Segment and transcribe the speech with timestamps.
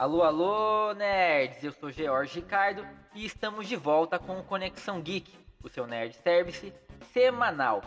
[0.00, 1.62] Alô, alô, nerds!
[1.62, 5.30] Eu sou George Ricardo e estamos de volta com o Conexão Geek,
[5.62, 6.72] o seu nerd service
[7.12, 7.82] semanal.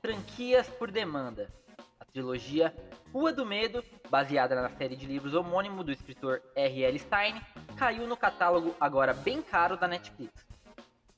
[0.00, 1.52] Franquias por demanda.
[1.98, 2.72] A trilogia
[3.12, 6.96] Rua do Medo, baseada na série de livros homônimo do escritor R.L.
[7.00, 7.42] Stein,
[7.76, 10.46] caiu no catálogo agora bem caro da Netflix.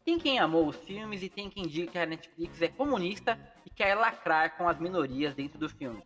[0.07, 3.69] Tem quem amou os filmes e tem quem diga que a Netflix é comunista e
[3.69, 6.03] quer lacrar com as minorias dentro do filme.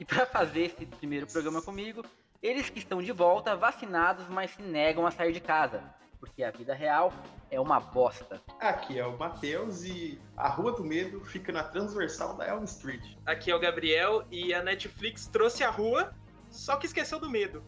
[0.00, 2.04] E para fazer esse primeiro programa comigo,
[2.42, 5.82] eles que estão de volta vacinados, mas se negam a sair de casa,
[6.18, 7.12] porque a vida real
[7.48, 8.42] é uma bosta.
[8.58, 13.16] Aqui é o Matheus e a Rua do Medo fica na transversal da Elm Street.
[13.24, 16.12] Aqui é o Gabriel e a Netflix trouxe a rua,
[16.50, 17.62] só que esqueceu do medo.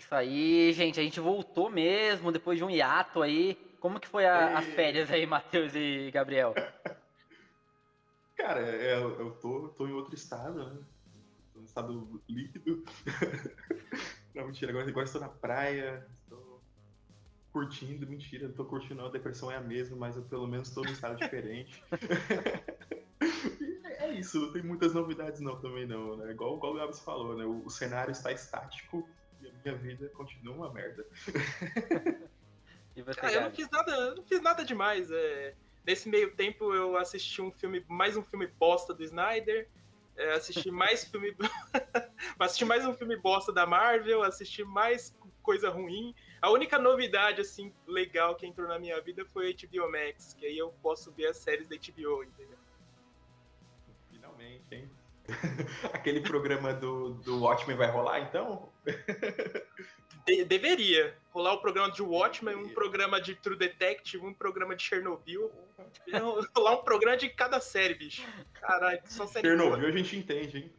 [0.00, 0.98] Isso aí, gente.
[0.98, 3.54] A gente voltou mesmo depois de um hiato aí.
[3.78, 6.54] Como que foi a, as férias aí, Matheus e Gabriel?
[8.36, 10.82] Cara, é, eu tô, tô em outro estado, né?
[11.52, 12.82] Tô no estado líquido.
[14.34, 16.62] não, mentira, agora, agora estou na praia, estou
[17.52, 20.68] curtindo, mentira, não tô curtindo não, a depressão é a mesma, mas eu pelo menos
[20.68, 21.82] estou num estado diferente.
[23.84, 26.30] é isso, não tem muitas novidades não também não, né?
[26.30, 27.44] Igual, igual o Gabs falou, né?
[27.44, 29.06] O, o cenário está estático
[29.42, 31.06] e a minha vida continua uma merda.
[32.96, 35.10] E você, Ah, eu não fiz nada, eu não fiz nada demais.
[35.10, 35.54] É...
[35.86, 39.68] Nesse meio tempo eu assisti um filme, mais um filme bosta do Snyder.
[40.16, 41.34] é, assisti mais filme.
[42.38, 46.14] assisti mais um filme bosta da Marvel, assisti mais coisa ruim.
[46.42, 50.46] A única novidade, assim, legal que entrou na minha vida foi a HBO Max, que
[50.46, 52.58] aí eu posso ver as séries da HBO, entendeu?
[54.10, 54.90] Finalmente, hein?
[55.92, 58.68] Aquele programa do, do Watchmen vai rolar, então?
[60.26, 64.82] De- deveria rolar o programa de Watchmen, um programa de True Detective, um programa de
[64.82, 65.50] Chernobyl.
[66.54, 68.26] rolar um programa de cada série, bicho.
[68.54, 69.58] Caralho, só série boa.
[69.58, 70.72] Chernobyl a gente entende, hein?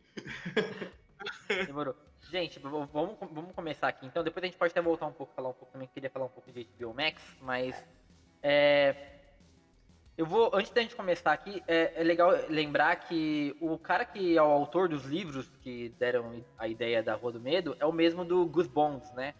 [1.65, 1.95] Demorou.
[2.29, 4.05] Gente, vamos, vamos começar aqui.
[4.05, 5.89] Então, depois a gente pode até voltar um pouco, falar um pouco também.
[5.93, 7.75] Queria falar um pouco de HBO Max, mas.
[8.43, 9.20] É,
[10.17, 14.37] eu vou, antes da gente começar aqui, é, é legal lembrar que o cara que
[14.37, 17.93] é o autor dos livros que deram a ideia da Rua do Medo é o
[17.93, 19.33] mesmo do Goosebumps, né?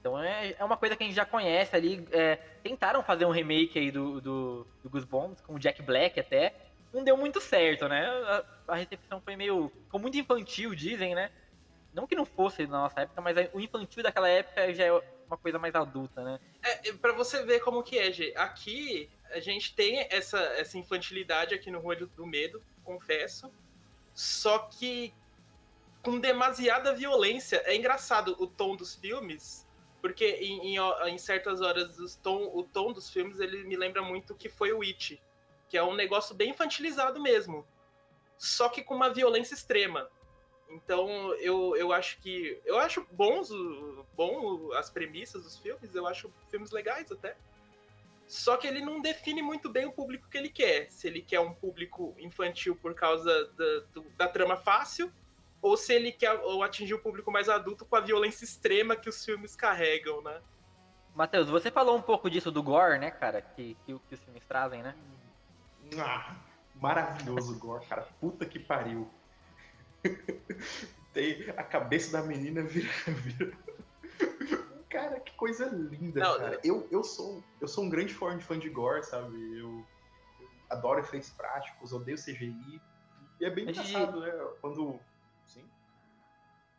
[0.00, 2.06] Então é, é uma coisa que a gente já conhece ali.
[2.12, 6.54] é, tentaram fazer um remake aí do, do, do Goosebumps, com o Jack Black até.
[6.92, 8.06] Não deu muito certo, né?
[8.06, 9.70] A, a recepção foi meio.
[9.84, 11.30] Ficou muito infantil, dizem, né?
[11.92, 14.92] Não que não fosse na nossa época, mas o infantil daquela época já é
[15.26, 16.38] uma coisa mais adulta, né?
[16.62, 18.32] É, pra você ver como que é, Gê.
[18.36, 23.52] Aqui a gente tem essa, essa infantilidade aqui no Rua do- do Medo, confesso.
[24.14, 25.12] Só que
[26.02, 27.60] com demasiada violência.
[27.64, 29.66] É engraçado o tom dos filmes,
[30.00, 34.02] porque em, em- em certas horas os tom, o tom dos filmes ele me lembra
[34.02, 35.20] muito o que foi o It,
[35.68, 37.66] que é um negócio bem infantilizado mesmo.
[38.38, 40.08] Só que com uma violência extrema.
[40.68, 42.60] Então eu, eu acho que.
[42.64, 43.50] Eu acho bons
[44.16, 47.36] bom as premissas dos filmes, eu acho filmes legais até.
[48.26, 50.90] Só que ele não define muito bem o público que ele quer.
[50.90, 55.12] Se ele quer um público infantil por causa da, do- da trama fácil,
[55.62, 59.08] ou se ele quer ou atingir o público mais adulto com a violência extrema que
[59.08, 60.40] os filmes carregam, né?
[61.14, 63.40] Matheus, você falou um pouco disso do gore, né, cara?
[63.40, 64.94] Que, que, que os filmes trazem, né?
[65.98, 66.34] Ah,
[66.74, 68.08] maravilhoso o Gore, cara.
[68.20, 69.08] Puta que pariu.
[71.12, 72.88] Tem a cabeça da menina vira.
[73.06, 73.56] vira...
[75.36, 76.60] Coisa linda, Não, cara.
[76.64, 79.36] Eu, eu, sou, eu sou um grande fã de, fã de Gore, sabe?
[79.58, 79.84] Eu,
[80.40, 82.80] eu adoro efeitos práticos, odeio CGI.
[83.40, 84.32] E é bem Mas, engraçado, né?
[84.60, 84.98] Quando.
[85.44, 85.64] Sim.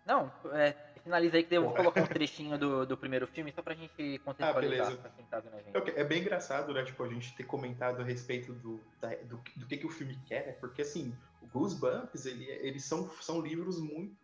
[0.05, 0.73] Não, é,
[1.03, 4.19] finaliza aí que eu vou colocar um trechinho do, do primeiro filme, só pra gente
[4.19, 4.97] contextualizar beleza.
[4.97, 5.77] pra quem tá vendo a gente.
[5.77, 6.83] É É bem engraçado, né?
[6.83, 10.17] Tipo, a gente ter comentado a respeito do, da- do, do que, que o filme
[10.25, 10.51] quer, né?
[10.53, 14.17] Porque, assim, o Goosebumps, ele, eles são, são livros muito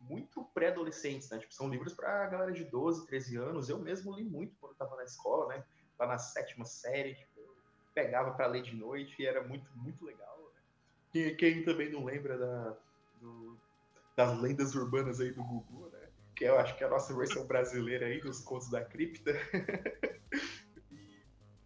[0.00, 1.38] muito pré-adolescentes, né?
[1.38, 3.68] Tipo, são livros pra galera de 12, 13 anos.
[3.68, 5.64] Eu mesmo li muito quando eu tava na escola, né?
[5.98, 7.54] Lá na sétima série, tipo, eu
[7.94, 10.60] pegava pra ler de noite e era muito, muito legal, né?
[11.12, 12.76] Quem, quem também não lembra da,
[13.20, 13.58] do-
[14.16, 16.08] das lendas urbanas aí do Gugu, né?
[16.34, 19.32] Que eu acho que é a nossa versão brasileira aí dos contos da cripta.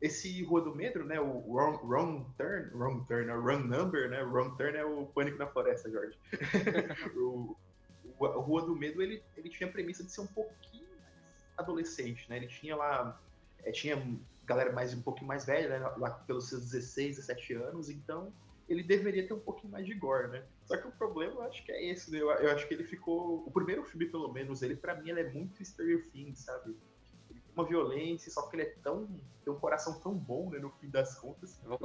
[0.01, 1.21] esse Rua do Medo, né?
[1.21, 4.23] O wrong, wrong Turn, Wrong Turn, é o Wrong Number, né?
[4.23, 6.19] Wrong Turn é o Pânico na Floresta, Jorge.
[7.17, 7.57] o
[8.31, 12.37] Rua do Medo, ele, ele tinha a premissa de ser um pouquinho mais adolescente, né?
[12.37, 13.21] Ele tinha lá,
[13.63, 13.97] é, tinha
[14.45, 15.79] galera mais um pouquinho mais velha, né?
[15.97, 18.33] Lá pelos seus 16, 17 anos, então
[18.69, 20.45] ele deveria ter um pouquinho mais de gore, né?
[20.65, 22.19] Só que o problema, eu acho que é esse, né?
[22.19, 23.45] Eu, eu acho que ele ficou...
[23.47, 26.75] O primeiro filme, pelo menos, ele, pra mim, ele é muito Stranger Things, sabe?
[27.29, 29.07] Ele, uma violência, só que ele é tão.
[29.45, 31.59] tem um coração tão bom, né, no fim das contas.
[31.63, 31.79] Vou,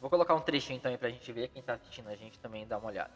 [0.00, 2.78] vou colocar um trechinho também pra gente ver, quem tá assistindo a gente também dá
[2.78, 3.12] uma olhada.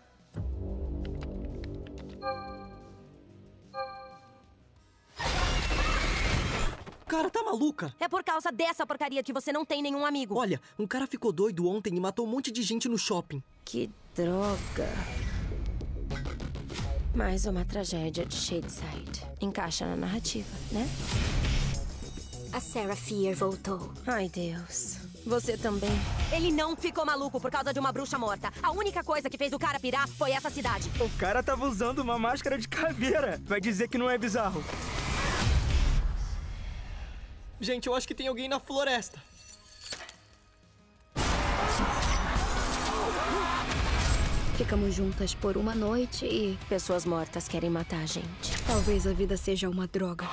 [7.06, 7.94] Cara, tá maluca?
[8.00, 10.36] É por causa dessa porcaria que você não tem nenhum amigo.
[10.36, 13.40] Olha, um cara ficou doido ontem e matou um monte de gente no shopping.
[13.64, 14.88] Que droga.
[17.14, 19.24] Mais uma tragédia de Shadeside.
[19.40, 20.88] Encaixa na narrativa, né?
[22.52, 23.92] A Sarah Fear voltou.
[24.04, 24.98] Ai, Deus.
[25.24, 25.90] Você também.
[26.32, 28.52] Ele não ficou maluco por causa de uma bruxa morta.
[28.60, 30.90] A única coisa que fez o cara pirar foi essa cidade.
[31.00, 33.40] O cara tava usando uma máscara de caveira.
[33.44, 34.62] Vai dizer que não é bizarro.
[37.60, 39.18] Gente, eu acho que tem alguém na floresta.
[44.56, 48.62] Ficamos juntas por uma noite e Pessoas mortas querem matar a gente.
[48.66, 50.26] talvez a vida seja uma droga.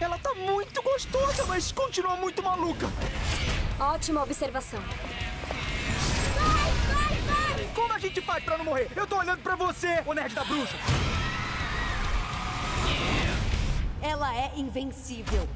[0.00, 2.86] Ela tá muito gostosa, mas continua muito maluca.
[3.80, 4.82] Ótima observação.
[7.74, 8.88] Como a gente faz pra não morrer?
[8.94, 10.76] Eu tô olhando pra você, ô nerd da bruxa.
[14.02, 15.48] Ela é invencível.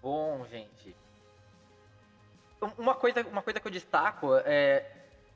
[0.00, 0.94] Bom, gente.
[2.60, 4.86] Um- Uma coisa, uma coisa que eu destaco é.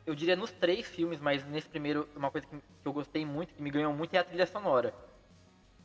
[0.05, 3.53] Eu diria nos três filmes, mas nesse primeiro, uma coisa que, que eu gostei muito,
[3.53, 4.95] que me ganhou muito, é a trilha sonora.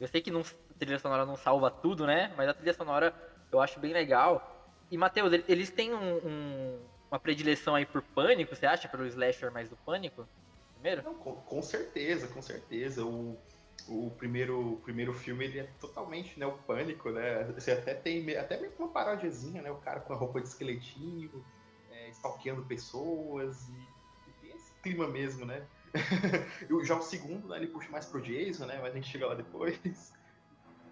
[0.01, 2.33] Eu sei que não, a trilha sonora não salva tudo, né?
[2.35, 3.13] Mas a trilha sonora
[3.51, 4.41] eu acho bem legal.
[4.89, 8.87] E, Matheus, ele- eles têm um- um- uma predileção aí por pânico, você acha?
[8.89, 10.27] Pelo slasher mais do pânico?
[10.73, 11.03] Primeiro?
[11.03, 13.05] Não, com, com certeza, com certeza.
[13.05, 13.39] O,
[13.87, 17.43] o, primeiro, o primeiro filme ele é totalmente né, o pânico, né?
[17.53, 19.69] Você até tem até que uma parodiazinha, né?
[19.69, 21.45] O cara com a roupa de esqueletinho,
[21.91, 23.87] é, stalkeando pessoas e,
[24.27, 25.67] e tem esse clima mesmo, né?
[26.69, 28.79] E o- Já o segundo, né, ele puxa mais pro Jason, né?
[28.81, 30.13] Mas a gente chega lá depois.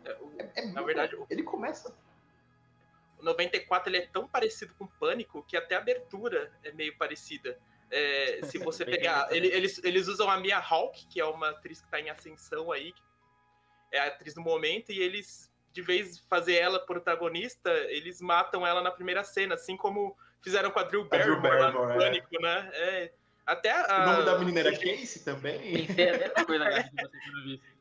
[0.05, 1.95] É, o- É- é Na verdade, o ele começa.
[3.19, 7.57] o 94 ele é tão parecido com Pânico que até a abertura é meio parecida.
[7.91, 9.27] É, se você pegar.
[9.29, 9.37] né?
[9.37, 12.71] ele- eles, eles usam a Mia Hawk, que é uma atriz que tá em ascensão
[12.71, 12.93] aí,
[13.91, 18.65] é a atriz do momento, e eles, de vez de fazer ela protagonista, eles matam
[18.65, 21.91] ela na primeira cena, assim como fizeram com a Drew Drew Barrymore, lá no Barrymore,
[21.91, 21.97] é.
[22.09, 22.69] Pânico, né?
[22.73, 23.13] É,
[23.51, 25.87] até a, O nome da menina era Casey também.
[25.87, 27.79] Pensei a mesma coisa agora que você tinha visto.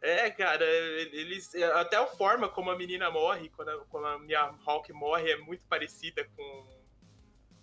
[0.00, 1.54] É, cara, eles.
[1.74, 5.36] Até a forma como a menina morre, quando a, quando a Mia Hawk morre, é
[5.36, 6.66] muito parecida com,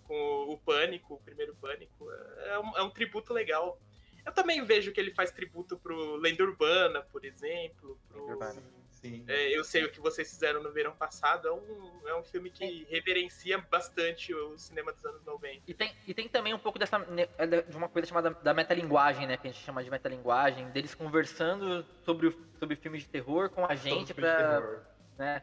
[0.04, 2.10] com o Pânico, o primeiro Pânico.
[2.10, 3.80] É um, é um tributo legal.
[4.24, 7.98] Eu também vejo que ele faz tributo pro Lenda Urbana, por exemplo.
[8.08, 8.62] Pro, Lenda Urbana.
[9.08, 9.24] Sim.
[9.28, 11.48] é, eu sei o que vocês fizeram no verão passado.
[11.48, 15.62] É um, é um filme que reverencia bastante o cinema dos anos 90.
[15.66, 16.96] E tem, e tem também um pouco dessa
[17.38, 19.36] é da- de uma coisa chamada da metalinguagem, né?
[19.36, 23.64] Que a gente chama de metalinguagem, deles conversando sobre, o- sobre filmes de terror com
[23.64, 24.82] a gente terror.
[25.18, 25.42] Né?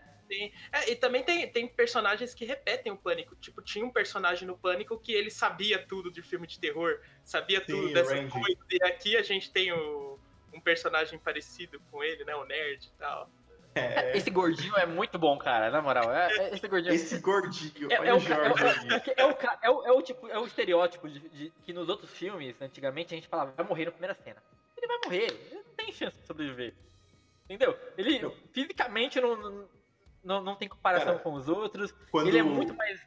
[0.72, 3.36] É, e também tem, tem personagens que repetem o Pânico.
[3.36, 7.60] Tipo, tinha um personagem no Pânico que ele sabia tudo de filme de terror, sabia
[7.60, 8.32] Sim, tudo Randy.
[8.32, 8.58] coisas.
[8.72, 10.18] E aqui a gente tem o-
[10.52, 12.36] um personagem parecido com ele, né?
[12.36, 13.30] O nerd e tal.
[13.76, 16.12] É, Esse gordinho é muito bom, cara, na moral.
[16.14, 16.94] É, é- esse gordinho.
[16.94, 18.88] esse gordinho, É, olha é o é, o, Jorge
[19.18, 23.14] é, o, é, é tipo, é o estereótipo de, de- que nos outros filmes, antigamente,
[23.14, 24.42] a gente falava, vai morrer na primeira cena.
[24.78, 26.74] Ele vai morrer, ele não tem chance de sobreviver.
[27.46, 27.78] Entendeu?
[27.98, 28.32] Ele Não.
[28.52, 29.70] fisicamente não, não,
[30.24, 31.92] não, não tem comparação Cara, com os outros.
[32.12, 32.28] Quando...
[32.28, 33.02] Ele é muito mais,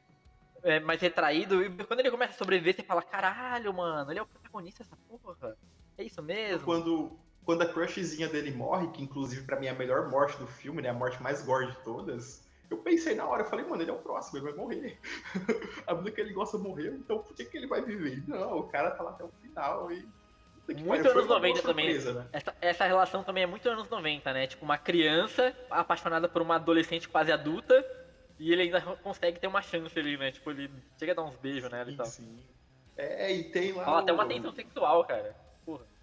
[0.62, 1.62] é, mais retraído.
[1.64, 4.96] E quando ele começa a sobreviver, você fala, caralho, mano, ele é o protagonista dessa
[5.08, 5.56] porra.
[5.96, 6.64] É isso mesmo.
[6.64, 10.48] Quando, quando a crushzinha dele morre, que inclusive pra mim é a melhor morte do
[10.48, 10.88] filme, né?
[10.88, 12.44] A morte mais gore de todas.
[12.68, 15.00] Eu pensei na hora, eu falei, mano, ele é o próximo, ele vai morrer.
[15.86, 18.24] a menina que ele gosta morreu, então por que, que ele vai viver?
[18.26, 20.08] Não, o cara tá lá até o final e.
[20.68, 21.94] Muito pariu, anos uma boa 90 também.
[21.94, 22.28] surpresa, Né?
[22.32, 24.48] Essa, essa relação também é muito anos 90, né?
[24.48, 27.84] Tipo, uma criança apaixonada por uma adolescente quase adulta
[28.36, 30.32] e ele ainda consegue ter uma chance ali, né?
[30.32, 32.06] Tipo, ele chega a dar uns beijos nela e Sim, tal.
[32.06, 32.44] sim.
[32.96, 33.84] É, e tem lá.
[33.84, 35.36] Rola até uma o- tensão sexual, cara.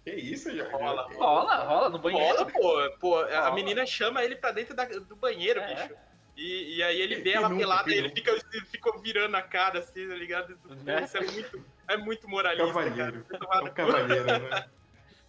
[0.04, 0.70] Que isso, Jorge?
[0.72, 2.36] Rola, Rola, rola no banheiro.
[2.36, 3.54] Rola, pô, pô, a Rola.
[3.54, 5.74] menina chama ele pra dentro da- do banheiro, É.
[5.74, 5.94] bicho.
[6.36, 9.78] E, e aí ele vê ela pelada e ele fica, ele fica virando a cara
[9.78, 10.58] assim, tá ligado?
[10.84, 11.04] Né?
[11.04, 12.90] Isso é muito, é muito moralista, cara.
[12.90, 13.26] Cavalheiro.
[13.30, 14.66] Vai É um cavalheiro, né?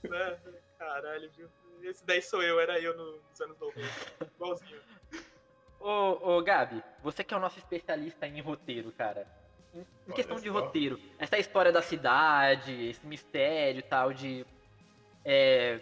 [0.04, 0.38] né?
[0.80, 1.48] Caralho, viu?
[1.84, 3.88] Esse daí sou eu, era eu nos anos 90.
[4.36, 4.80] Igualzinho.
[5.80, 9.28] Ô, ô, Gabi, você que é o nosso especialista em roteiro, cara.
[9.74, 10.54] Em, em Olha questão de só.
[10.54, 14.46] roteiro, essa história da cidade, esse mistério e tal de.
[15.26, 15.82] É,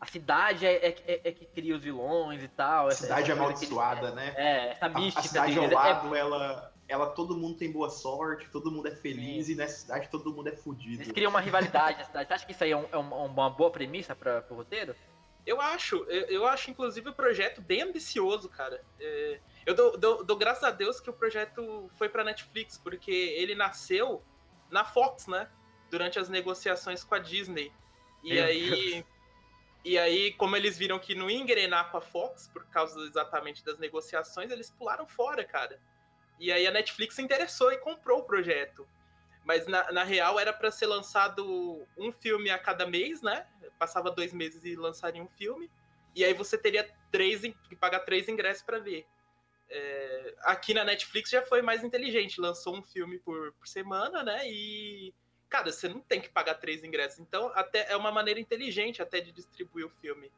[0.00, 2.88] a cidade é, é, é, é que cria os vilões e tal.
[2.88, 4.32] A cidade amaldiçoada, né?
[4.36, 5.18] É, essa mística.
[5.18, 8.92] A, a cidade ao lado, ela, ela, todo mundo tem boa sorte, todo mundo é
[8.92, 9.52] feliz, Sim.
[9.52, 11.02] e nessa cidade todo mundo é fudido.
[11.02, 12.28] Eles criam uma rivalidade na cidade.
[12.28, 14.94] Você acha que isso aí é, um, é uma boa premissa para o roteiro?
[15.44, 18.84] Eu acho, eu, eu, acho, inclusive, o projeto bem ambicioso, cara.
[19.00, 23.10] É, eu dou, dou, dou, graças a Deus que o projeto foi pra Netflix, porque
[23.10, 24.22] ele nasceu
[24.70, 25.48] na Fox, né?
[25.90, 27.72] Durante as negociações com a Disney.
[28.22, 28.70] E Meu aí.
[28.70, 29.04] Deus.
[29.84, 33.64] E aí, como eles viram que não ia engrenar com a Fox, por causa exatamente
[33.64, 35.80] das negociações, eles pularam fora, cara.
[36.38, 38.86] E aí a Netflix se interessou e comprou o projeto.
[39.44, 43.46] Mas na, na real era para ser lançado um filme a cada mês, né?
[43.78, 45.70] Passava dois meses e lançaria um filme.
[46.14, 49.06] E aí você teria três que pagar três ingressos para ver.
[49.70, 54.42] É, aqui na Netflix já foi mais inteligente, lançou um filme por, por semana, né?
[54.46, 55.14] E
[55.48, 57.18] cara, você não tem que pagar três ingressos.
[57.18, 60.30] Então, até é uma maneira inteligente até de distribuir o filme.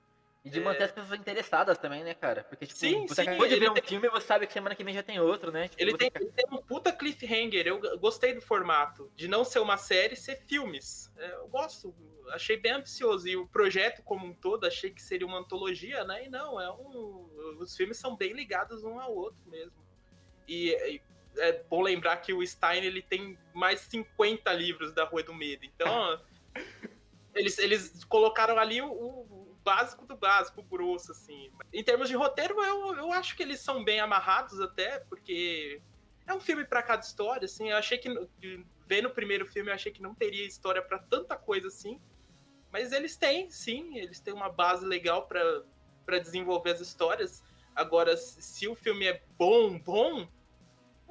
[0.43, 0.85] E de manter é...
[0.87, 2.45] as pessoas interessadas também, né, cara?
[2.45, 3.83] Porque, tipo, sim, você sim, acabou de ver um tem...
[3.83, 5.69] filme e você sabe que semana que vem já tem outro, né?
[5.69, 7.67] Tipo, ele, tem, ele, tem, um puta cliffhanger.
[7.67, 9.12] Eu gostei do formato.
[9.14, 11.12] De não ser uma série, ser filmes.
[11.19, 11.95] É, eu gosto.
[12.31, 13.29] Achei bem ambicioso.
[13.29, 16.25] E o projeto como um todo, achei que seria uma antologia, né?
[16.25, 17.59] E não, é um...
[17.59, 19.76] Os filmes são bem ligados um ao outro mesmo.
[20.49, 21.02] E, e
[21.37, 25.65] é bom lembrar que o Stein ele tem mais 50 livros da Rua do Medo.
[25.65, 26.21] Então,
[27.35, 31.51] eles, eles colocaram ali o, o, básico do básico, o grosso, assim.
[31.73, 35.81] Em termos de roteiro, eu, eu acho que eles são bem amarrados até, porque
[36.27, 37.71] é um filme para cada história, assim.
[37.71, 38.09] Eu achei que,
[38.87, 42.01] vendo o primeiro filme, eu achei que não teria história para tanta coisa assim.
[42.73, 47.43] Mas eles têm, sim, eles têm uma base legal para desenvolver as histórias.
[47.75, 50.29] Agora, se o filme é bom, bom,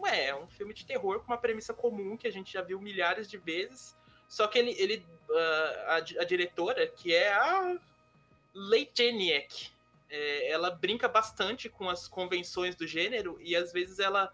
[0.06, 3.30] é, um filme de terror com uma premissa comum que a gente já viu milhares
[3.30, 3.96] de vezes.
[4.28, 7.78] Só que ele, ele uh, a, a, diretora, que é a
[8.54, 9.72] Leiteniak,
[10.10, 14.32] é, ela brinca bastante com as convenções do gênero e às vezes ela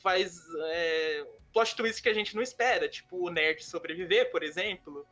[0.00, 5.06] faz é, plot twist que a gente não espera, tipo o nerd sobreviver, por exemplo.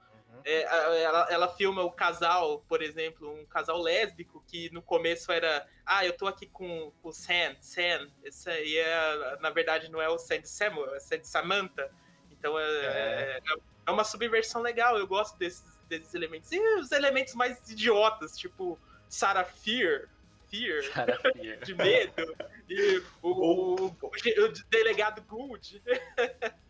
[0.44, 0.62] É,
[1.02, 6.04] ela, ela filma o casal, por exemplo, um casal lésbico que no começo era, ah,
[6.04, 10.18] eu tô aqui com, o Sam, Sam, esse aí é, na verdade não é o
[10.18, 11.90] Sam de Samuel, é o Sam de Samantha.
[12.30, 13.40] Então é, é.
[13.46, 13.54] é,
[13.86, 16.50] é uma subversão legal, eu gosto desses, desses elementos.
[16.52, 18.78] E os elementos mais idiotas, tipo
[19.08, 20.08] Sarah Fear,
[20.48, 20.82] Fear,
[21.64, 22.36] de medo,
[22.68, 25.82] e o, o, o, o delegado Good.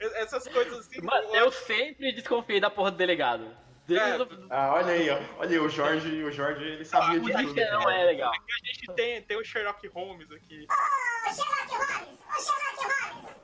[0.16, 1.00] Essas coisas assim.
[1.00, 3.44] Mano, eu sempre desconfiei da porra do delegado.
[3.90, 4.16] É.
[4.48, 5.20] Ah, olha aí, ó.
[5.38, 7.54] Olha aí, o Jorge, o Jorge ele sabia ah, de tudo.
[7.54, 8.32] Não é legal.
[8.32, 10.66] a gente tem, tem o Sherlock Holmes aqui.
[10.70, 12.18] Ô, oh, Sherlock Holmes!
[12.26, 13.36] Oh, Sherlock Holmes!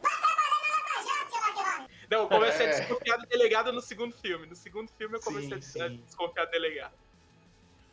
[0.00, 1.90] Vai trabalhando na Lava Sherlock Holmes!
[2.08, 2.68] Não, eu comecei é.
[2.68, 4.46] a desconfiar do delegado no segundo filme.
[4.46, 5.96] No segundo filme eu comecei sim, a, sim.
[5.96, 6.94] desconfiar do delegado.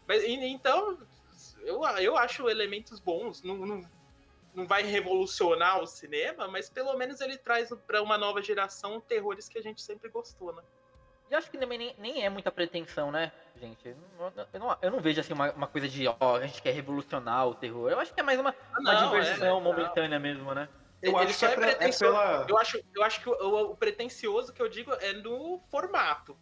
[0.08, 1.00] Mas, então,
[1.62, 3.42] eu, eu acho elementos bons.
[3.42, 3.90] Não, não,
[4.56, 9.50] não vai revolucionar o cinema, mas pelo menos ele traz para uma nova geração terrores
[9.50, 10.64] que a gente sempre gostou, né?
[11.30, 13.88] E acho que também nem, nem é muita pretensão, né, gente?
[13.88, 16.62] Eu não, eu não, eu não vejo assim uma, uma, coisa de, ó, a gente
[16.62, 17.90] quer revolucionar o terror.
[17.90, 20.70] Eu acho que é mais uma, ah, uma diversão é, momentânea mesmo, né?
[21.02, 22.46] Eu acho que é, é, é pela...
[22.48, 26.38] eu, acho, eu acho que o, o, pretencioso que eu digo é no formato.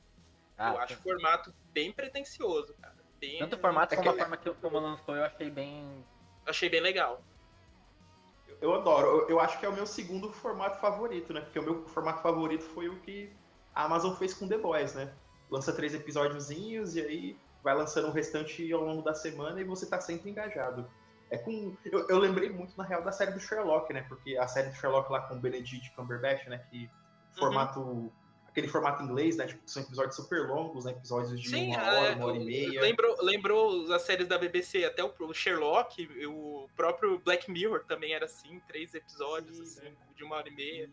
[0.57, 2.95] Ah, eu acho o formato bem pretencioso, cara.
[3.19, 3.39] Bem...
[3.39, 4.19] Tanto o formato é como que...
[4.19, 6.05] a forma que como lançou, eu achei bem.
[6.45, 7.23] Achei bem legal.
[8.61, 9.07] Eu adoro.
[9.07, 11.41] Eu, eu, acho que é o meu segundo formato favorito, né?
[11.41, 13.31] Porque o meu formato favorito foi o que
[13.73, 15.13] a Amazon fez com The Boys, né?
[15.49, 19.85] Lança três episódiozinhos e aí vai lançando o restante ao longo da semana e você
[19.85, 20.89] tá sempre engajado.
[21.29, 21.75] É com.
[21.85, 24.05] Eu, eu, lembrei muito, na real, da série do Sherlock, né?
[24.07, 26.59] Porque a série do Sherlock lá com Benedict Cumberbatch, né?
[26.69, 26.89] Que
[27.37, 28.11] formato uhum
[28.53, 29.47] aquele formato inglês, né?
[29.47, 30.91] Tipo, são episódios super longos, né?
[30.91, 32.81] Episódios de Sim, uma hora, é, uma hora e meia.
[32.81, 38.25] Lembrou, lembrou as séries da BBC, até o Sherlock, o próprio Black Mirror também era
[38.25, 40.89] assim, três episódios, Sim, assim, de uma hora e meia.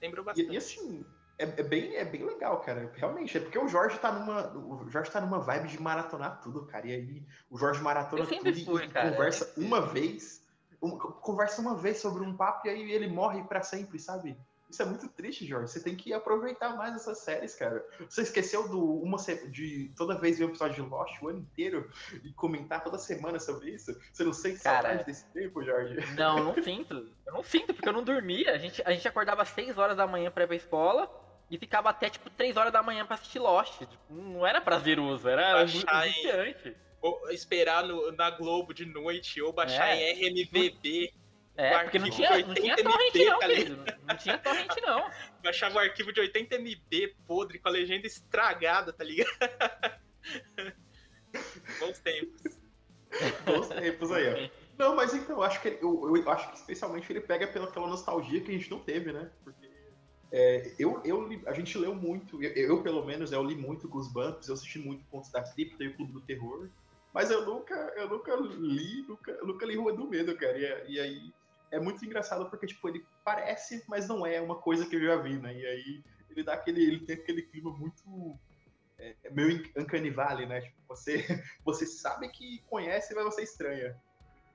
[0.00, 0.50] Lembrou bastante.
[0.50, 1.04] E, e assim,
[1.38, 2.90] é, é, bem, é bem legal, cara.
[2.94, 4.56] Realmente, é porque o Jorge tá numa.
[4.56, 6.86] O Jorge tá numa vibe de maratonar tudo, cara.
[6.86, 9.10] E aí o Jorge maratona tudo fui, e cara.
[9.10, 10.42] conversa uma vez.
[10.80, 14.36] Um, conversa uma vez sobre um papo e aí ele morre para sempre, sabe?
[14.68, 15.70] Isso é muito triste, Jorge.
[15.70, 17.84] Você tem que aproveitar mais essas séries, cara.
[18.08, 19.16] Você esqueceu do uma
[19.48, 21.90] de toda vez ver um episódio de Lost o ano inteiro
[22.24, 23.96] e comentar toda semana sobre isso?
[24.12, 25.96] Você não sente cara, saudade desse tempo, Jorge?
[26.16, 27.08] Não, não sinto.
[27.26, 28.52] Eu não sinto, porque eu não dormia.
[28.52, 31.08] A gente, a gente acordava às 6 horas da manhã pra ir pra escola
[31.50, 33.78] e ficava até tipo 3 horas da manhã pra assistir Lost.
[33.78, 36.76] Tipo, não era prazeroso, era angustiante.
[37.00, 40.12] Ou esperar no, na Globo de noite ou baixar é.
[40.12, 41.12] em RMVB.
[41.56, 43.84] É, porque não tinha, não tinha torrent não, tá querido.
[44.06, 45.10] Não tinha torrent não.
[45.42, 49.30] Baixava o arquivo de 80 MB podre com a legenda estragada, tá ligado?
[51.80, 52.58] Bons tempos.
[53.44, 54.50] Bons tempos aí, ó.
[54.78, 57.66] Não, mas então, eu acho que ele- eu, eu acho que especialmente ele pega pela
[57.66, 59.30] aquela nostalgia que a gente não teve, né?
[59.42, 59.66] Porque
[60.32, 63.88] é, eu, eu li- a gente leu muito, eu, eu, pelo menos, eu li muito
[63.88, 66.68] Goosebumps, eu assisti muito Contos da Cripta e o Clube do Terror,
[67.14, 70.58] mas eu nunca, eu nunca li, nunca, eu nunca li Rua do Medo, cara.
[70.58, 71.32] E, e aí
[71.76, 75.16] é muito engraçado porque, tipo, ele parece, mas não é uma coisa que eu já
[75.16, 75.54] vi, né?
[75.54, 78.38] E aí ele dá aquele, ele tem aquele clima muito
[78.98, 80.60] é, meio Uncanny Valley, né?
[80.62, 81.24] Tipo, você,
[81.64, 83.96] você sabe que conhece, mas você estranha.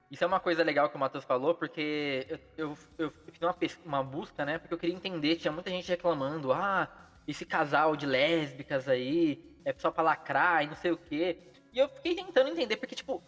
[0.09, 3.55] Isso é uma coisa legal que o Matheus falou, porque eu, eu, eu fiz uma,
[3.85, 4.57] uma busca, né?
[4.57, 6.89] Porque eu queria entender, tinha muita gente reclamando, ah,
[7.25, 11.37] esse casal de lésbicas aí, é só pra lacrar e não sei o quê.
[11.71, 13.23] E eu fiquei tentando entender, porque, tipo,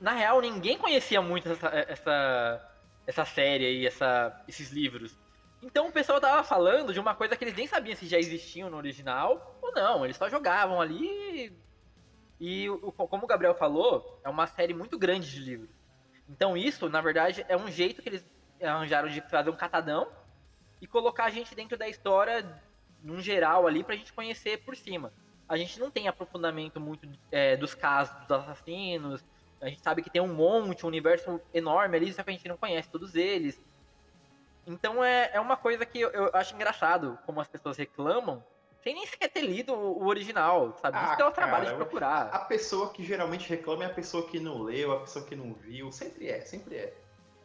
[0.00, 2.73] na real, ninguém conhecia muito essa, essa,
[3.06, 5.16] essa série aí, essa, esses livros.
[5.62, 8.68] Então o pessoal tava falando de uma coisa que eles nem sabiam se já existiam
[8.68, 10.04] no original ou não.
[10.04, 11.56] Eles só jogavam ali.
[12.40, 15.70] E como o Gabriel falou, é uma série muito grande de livros.
[16.28, 18.24] Então isso, na verdade, é um jeito que eles
[18.62, 20.10] arranjaram de fazer um catadão
[20.80, 22.62] e colocar a gente dentro da história
[23.02, 25.12] num geral ali pra gente conhecer por cima.
[25.48, 29.24] A gente não tem aprofundamento muito é, dos casos dos assassinos.
[29.60, 32.48] A gente sabe que tem um monte, um universo enorme ali, só que a gente
[32.48, 33.60] não conhece todos eles.
[34.66, 38.44] Então é, é uma coisa que eu, eu acho engraçado, como as pessoas reclamam,
[38.82, 40.98] sem nem sequer ter lido o original, sabe?
[40.98, 42.28] Isso Ah, que é o trabalho de procurar.
[42.28, 45.54] A pessoa que geralmente reclama é a pessoa que não leu, a pessoa que não
[45.54, 45.90] viu.
[45.90, 46.94] Sempre é, sempre é.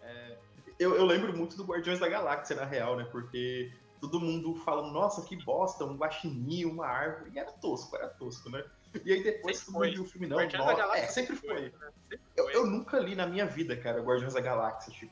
[0.03, 0.37] É,
[0.77, 3.07] eu, eu lembro muito do Guardiões da Galáxia, na real, né?
[3.09, 7.31] Porque todo mundo fala, nossa, que bosta, um guaxinim, uma árvore.
[7.33, 8.63] E era tosco, era tosco, né?
[9.05, 9.91] E aí depois Sempre foi.
[9.91, 11.61] viu o filme, não, Guardiões da nossa, Galáxia é, sempre foi.
[11.61, 11.71] né?
[12.09, 12.55] Sempre Eu, foi.
[12.55, 15.11] eu nunca li na minha vida, cara, Guardiões da Galáxia, tipo,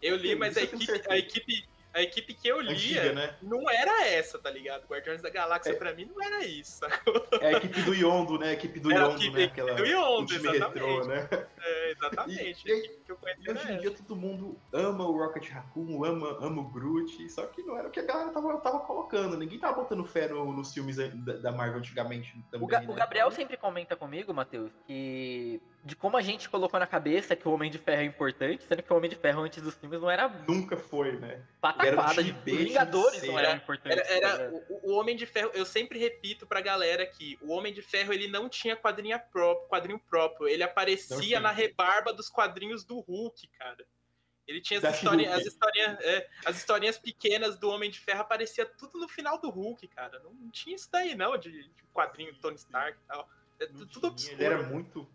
[0.00, 3.36] Eu li, mas a equipe, a equipe, a equipe que eu lia antiga, né?
[3.42, 4.86] não era essa, tá ligado?
[4.86, 5.74] Guardiões da Galáxia É.
[5.74, 6.78] pra mim não era isso.
[6.78, 7.26] sacou?
[7.40, 8.50] É a equipe do Yondo, né?
[8.50, 9.44] A equipe do Era a Yondo, equipe né?
[9.46, 10.62] Aquela, do Yondo, exatamente.
[10.64, 11.28] retrô, né?
[11.60, 12.68] É, exatamente.
[12.70, 16.62] E- que eu conheci hoje em dia todo mundo ama o Rocket Raccoon, ama, ama
[16.62, 19.36] o Groot, só que não era o que a galera tava, tava colocando.
[19.36, 22.86] Ninguém tava botando fé no- nos filmes da, da Marvel antigamente também, O, Ga- né?
[22.88, 27.46] o Gabriel sempre comenta comigo, Matheus, que de como a gente colocou na cabeça que
[27.46, 30.00] o Homem de Ferro é importante, sendo que o Homem de Ferro antes dos filmes
[30.00, 31.28] não era Nunca foi, né?
[31.30, 33.48] Era um pataquada de Vingadores não cera.
[33.48, 33.98] eram importantes.
[33.98, 34.64] Era, era ligado?
[34.68, 38.12] o, o Homem de Ferro, eu sempre repito pra galera que o Homem de Ferro
[38.12, 43.46] ele não tinha quadrinha próprio, quadrinho próprio, ele aparecia na rebarba dos quadrinhos do Hulk,
[43.58, 43.86] cara.
[44.48, 45.26] Ele tinha as, She-Hulk.
[45.26, 49.50] as, historinhas, é, as historinhas pequenas do Homem de Ferro aparecia tudo no final do
[49.50, 50.18] Hulk, cara.
[50.20, 53.28] Não, não tinha isso daí não, de, de quadrinho do Tony Stark e tal.
[53.60, 54.42] É tudo tinha, obscuro.
[54.42, 55.06] Ele era muito.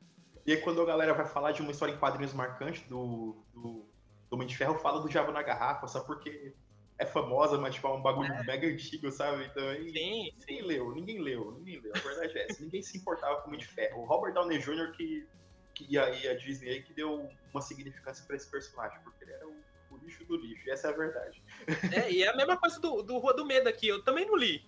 [0.46, 3.86] E aí quando a galera vai falar de uma história em quadrinhos marcante do, do,
[4.30, 6.54] do Homem de Ferro, fala do Diabo na Garrafa, só porque
[6.98, 9.46] é famosa, mas tipo, é um bagulho mega antigo, sabe?
[9.46, 9.92] Então aí.
[9.92, 10.34] Sim, sim.
[10.40, 11.92] Ninguém leu, ninguém leu, ninguém leu.
[11.96, 12.62] A verdade é essa.
[12.62, 14.02] ninguém se importava com o Homem de Ferro.
[14.02, 14.92] O Robert Downey Jr.
[14.92, 15.28] que,
[15.74, 19.24] que e, a, e a Disney aí que deu uma significância pra esse personagem, porque
[19.24, 19.56] ele era o,
[19.92, 20.68] o lixo do lixo.
[20.68, 21.44] E essa é a verdade.
[21.94, 23.88] É, e é a mesma coisa do, do Rua do Medo aqui.
[23.88, 24.64] Eu também não li.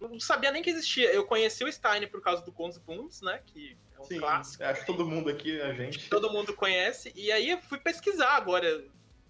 [0.00, 1.12] Não sabia nem que existia.
[1.12, 3.42] Eu conheci o Stein por causa do Cons Boons, né?
[3.46, 4.64] Que é um Sim, clássico.
[4.64, 6.08] acho que todo mundo aqui, a gente.
[6.08, 7.12] todo mundo conhece.
[7.14, 8.84] E aí eu fui pesquisar agora,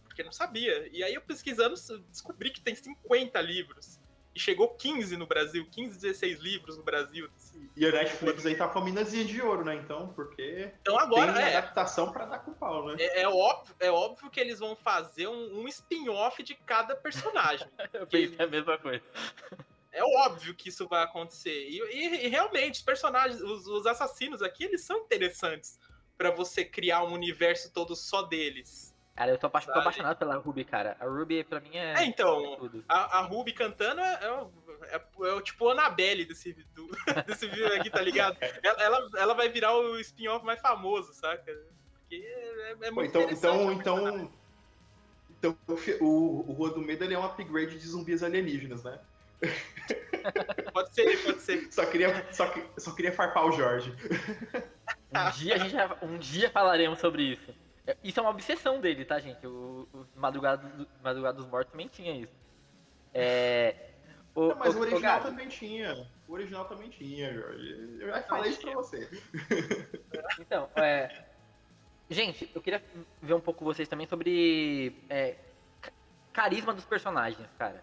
[0.05, 0.89] porque não sabia.
[0.93, 1.75] E aí eu pesquisando,
[2.11, 3.99] descobri que tem 50 livros.
[4.35, 7.29] E chegou 15 no Brasil, 15, 16 livros no Brasil.
[7.75, 9.75] E a Netflix aí tá com a minazinha de ouro, né?
[9.75, 12.97] Então, porque Então agora tem é, adaptação pra dar com pau, né?
[13.01, 17.67] é, é óbvio, é óbvio que eles vão fazer um, um spin-off de cada personagem.
[17.93, 19.03] Eu pensei a mesma coisa.
[20.19, 21.69] É óbvio que isso vai acontecer.
[21.69, 25.79] E, e- e realmente, os personagens, os, os assassinos aqui, eles são interessantes
[26.17, 28.95] pra você criar um universo todo só deles.
[29.15, 30.97] Cara, eu tô, tô apaixonado pela Ruby, cara.
[31.01, 32.85] A Ruby, pra mim, é, É, então, tudo.
[32.89, 34.51] A, a Ruby cantando é, é, o-
[34.85, 36.87] é, é o tipo Annabelle desse, do,
[37.27, 38.37] desse vídeo aqui, tá ligado?
[38.63, 41.53] Ela, ela, ela vai virar o spin-off mais famoso, saca?
[42.01, 43.57] Porque é, é Pô, muito então, interessante.
[43.73, 44.33] então, então,
[45.31, 48.83] então o, fi- o, o Rua do Medo ele é um upgrade de zumbis alienígenas,
[48.85, 49.01] né?
[50.73, 51.73] Pode ser, pode ser.
[51.73, 53.93] Só queria, só, só queria farpar o Jorge.
[55.15, 57.55] Um dia a gente um dia falaremos sobre isso.
[57.87, 59.47] É, Isso é uma obsessão dele, tá, gente?
[59.47, 62.33] O, o Madrugada, do- Madrugada dos Mortos também tinha isso.
[63.15, 63.75] É.
[64.35, 66.07] O, Não, mas o- o original Gabi, também tinha.
[66.29, 67.97] O original também tinha, Jorge.
[68.01, 69.09] Eu já falei isso pra você.
[70.39, 71.25] Então, é.
[72.11, 72.83] Gente, eu queria
[73.23, 75.37] ver um pouco vocês também sobre é,
[75.81, 75.93] ca-
[76.33, 77.83] carisma dos personagens, cara.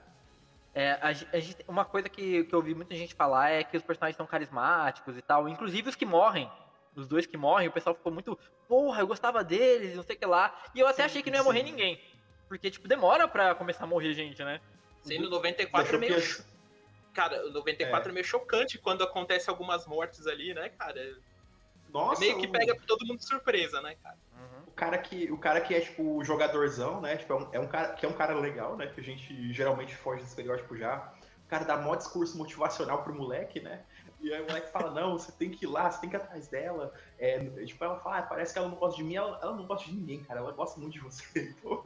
[0.75, 3.77] É, a, a gente- uma coisa que, que eu ouvi muita gente falar é que
[3.77, 5.47] os personagens são carismáticos e tal.
[5.47, 6.51] Inclusive os que morrem.
[6.93, 8.37] Os dois que morrem, o pessoal ficou muito.
[8.67, 10.53] Porra, eu gostava deles, não sei o que lá.
[10.75, 11.71] E eu até Sim, achei que não ia morrer sim.
[11.71, 12.01] ninguém.
[12.47, 14.59] Porque, tipo, demora pra começar a morrer gente, né?
[15.01, 16.15] Sendo 94 é meio.
[17.13, 18.13] Cara, o 94 é.
[18.13, 21.17] meio chocante quando acontece algumas mortes ali, né, cara?
[21.89, 24.17] Nossa, Meio que pega todo mundo de surpresa, né, cara?
[24.75, 27.15] O cara que, o cara que é, tipo, o jogadorzão, né?
[27.15, 28.87] Tipo, é um, é um cara que é um cara legal, né?
[28.87, 31.13] Que a gente geralmente foge do estereótipo já.
[31.45, 33.85] O cara dá mó discurso motivacional pro moleque, né?
[34.19, 36.19] E aí o moleque fala, não, você tem que ir lá, você tem que ir
[36.19, 36.93] atrás dela.
[37.17, 39.65] É, tipo, ela fala, ah, parece que ela não gosta de mim, ela, ela não
[39.65, 41.23] gosta de ninguém, cara, ela gosta muito de você.
[41.57, 41.85] Então,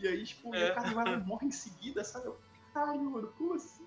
[0.00, 0.72] e aí, tipo, É.
[0.72, 2.26] o cara vai morre em seguida, sabe?
[2.26, 2.36] Eu,
[2.72, 3.86] Caralho, mano, como assim?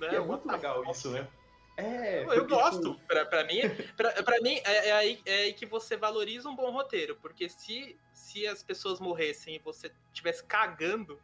[0.00, 1.28] Né, E é muito legal isso, né?
[1.76, 2.94] É, Eu porque, gosto.
[2.94, 3.60] tipo, Pra, pra mim,
[3.96, 7.16] pra, pra mim é, é aí, é aí que você valoriza um bom roteiro.
[7.16, 11.20] Porque se, se as pessoas morressem e você estivesse cagando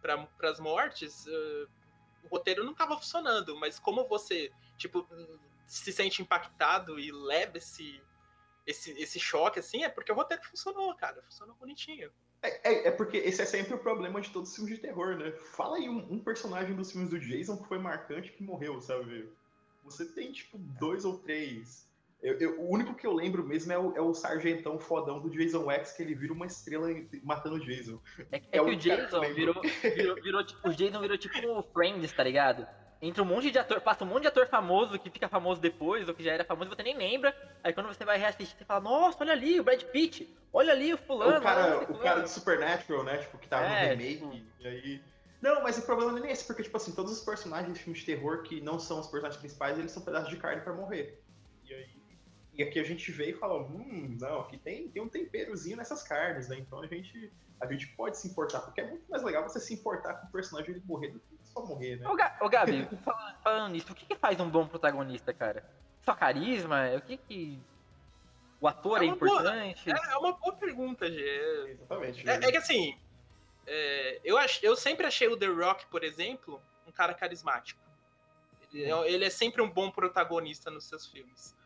[0.00, 1.66] pra, pras mortes, eh,
[2.24, 3.56] o roteiro não tava funcionando.
[3.56, 5.06] Mas como você, tipo,
[5.66, 8.00] se sente impactado e leva esse,
[8.66, 11.20] esse, esse choque, assim, é porque o roteiro funcionou, cara.
[11.22, 12.10] Funcionou bonitinho.
[12.42, 15.16] É, é- é porque esse é sempre o problema de todos os filmes de terror,
[15.16, 15.32] né?
[15.32, 19.30] Fala aí um, um personagem dos filmes do Jason que foi marcante que morreu, sabe?
[19.90, 21.88] Você tem, tipo, dois ou três.
[22.22, 25.30] Eu- eu- o único que eu lembro mesmo é o, é o sargentão fodão do
[25.30, 26.88] Jason X, que ele vira uma estrela
[27.22, 27.98] matando o Jason.
[28.30, 29.34] É, é É que o que Jason lembra.
[29.34, 32.66] virou, virou, virou tipo, o Jason virou tipo o Friends, tá ligado?
[33.02, 36.06] Entra um monte de ator, passa um monte de ator famoso que fica famoso depois,
[36.06, 37.34] ou que já era famoso, você nem lembra.
[37.64, 40.92] Aí quando você vai reassistir, você fala, nossa, olha ali, o Brad Pitt, olha ali
[40.92, 41.38] o fulano.
[41.38, 43.16] o cara, o fulano." cara do Supernatural, né?
[43.16, 44.18] Tipo, que tava É, no remake.
[44.18, 45.02] tipo- E aí.
[45.40, 47.78] Não, mas o problema não é nem esse, porque, tipo assim, todos os personagens de
[47.82, 50.72] filmes de terror que não são os personagens principais, eles são pedaços de carne pra
[50.74, 51.22] morrer.
[51.64, 52.00] E aí.
[52.52, 56.02] E aqui a gente vê e fala, hum, não, aqui tem, tem um temperozinho nessas
[56.02, 56.58] carnes, né?
[56.58, 59.72] Então a gente, a gente pode se importar, porque é muito mais legal você se
[59.72, 62.06] importar com o personagem ele morrer do que só morrer, né?
[62.08, 65.64] Ô, Ga- ô, Gabi, falando, falando nisso, o que, que faz um bom protagonista, cara?
[66.02, 66.90] Só carisma?
[66.96, 67.62] O que que.
[68.60, 69.90] O ator É é, uma boa- importante?
[69.90, 71.68] É, é uma boa pergunta, Gê.
[71.70, 72.28] Exatamente.
[72.28, 72.98] É, é que assim,
[73.72, 77.80] é, eu, ach, eu sempre achei o The Rock, por exemplo, um cara carismático.
[78.74, 81.56] Ele é, ele é sempre um bom protagonista nos seus filmes.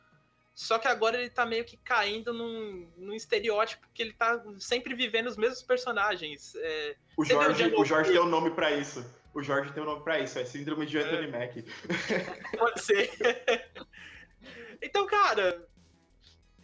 [0.54, 4.94] Só que agora ele tá meio que caindo num, num estereótipo que ele tá sempre
[4.94, 6.54] vivendo os mesmos personagens.
[6.56, 9.02] É, o, o Jorge, Django o Jorge tem um nome pra isso.
[9.32, 11.64] O Jorge tem um nome pra isso, é Síndrome de Anthony Mack.
[12.58, 13.10] Pode ser.
[14.80, 15.66] então, cara,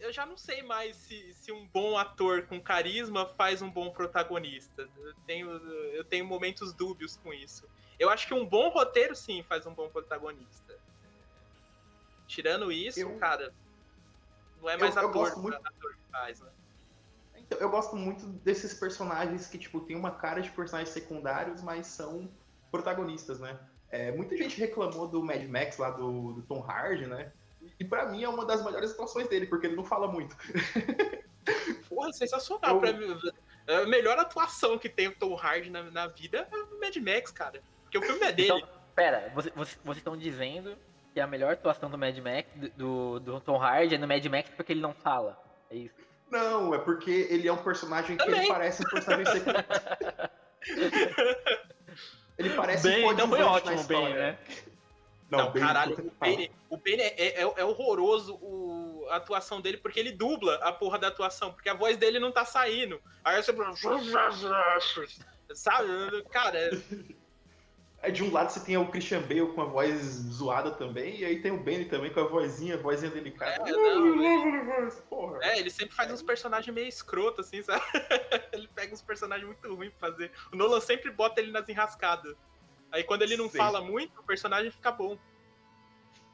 [0.01, 3.91] eu já não sei mais se, se um bom ator com carisma faz um bom
[3.91, 4.89] protagonista.
[4.97, 5.49] Eu tenho,
[5.93, 7.67] eu tenho momentos dúbios com isso.
[7.99, 10.77] Eu acho que um bom roteiro, sim, faz um bom protagonista.
[12.27, 13.53] Tirando isso, Eu- cara,
[14.61, 16.49] não é eu- mais eu ator, gosto muito- ator que faz, né?
[17.35, 21.87] Então, eu gosto muito desses personagens que, tipo, tem uma cara de personagens secundários, mas
[21.87, 22.29] são
[22.71, 23.59] protagonistas, né?
[23.89, 27.33] É, muita gente reclamou do Mad Max lá do, do Tom Hardy, né?
[27.79, 30.35] E pra mim é uma das melhores atuações dele, porque ele não fala muito.
[31.89, 32.75] Porra, sensacional.
[32.75, 33.19] Eu- Pra mim,
[33.67, 37.31] a melhor atuação que tem o Tom Hardy na, na vida é o Mad Max,
[37.31, 37.61] cara.
[37.83, 38.49] Porque o filme é dele.
[38.53, 40.77] Então, pera, você- você- vocês estão dizendo
[41.13, 42.47] que a melhor atuação do Mad Max,
[42.77, 45.37] do, do Tom Hardy, é no Mad Max porque ele não fala.
[45.69, 45.95] É isso.
[46.29, 48.47] Não, é porque ele é um personagem que ele Também.
[48.47, 49.65] parece um personagem secundário.
[52.37, 54.37] ele parece Bem, um então foi ótimo, bem, né?
[55.37, 56.11] Não, bem, caralho.
[56.19, 60.71] Bane, o Bane é, é, é horroroso o, a atuação dele, porque ele dubla a
[60.71, 63.01] porra da atuação, porque a voz dele não tá saindo.
[63.23, 63.53] Aí você.
[65.53, 65.87] Sabe?
[66.31, 66.71] Cara,
[68.01, 71.25] Aí de um lado você tem o Christian Bale com a voz zoada também, e
[71.25, 73.69] aí tem o Benny também com a vozinha, a vozinha delicada.
[73.69, 75.37] É, não, Porra.
[75.43, 77.83] é, ele sempre faz uns personagens meio escroto, assim, sabe?
[78.53, 80.31] ele pega uns personagens muito ruins pra fazer.
[80.51, 82.35] O Nolan sempre bota ele nas enrascadas.
[82.91, 83.57] Aí quando ele não Sim.
[83.57, 85.17] fala muito, o personagem fica bom.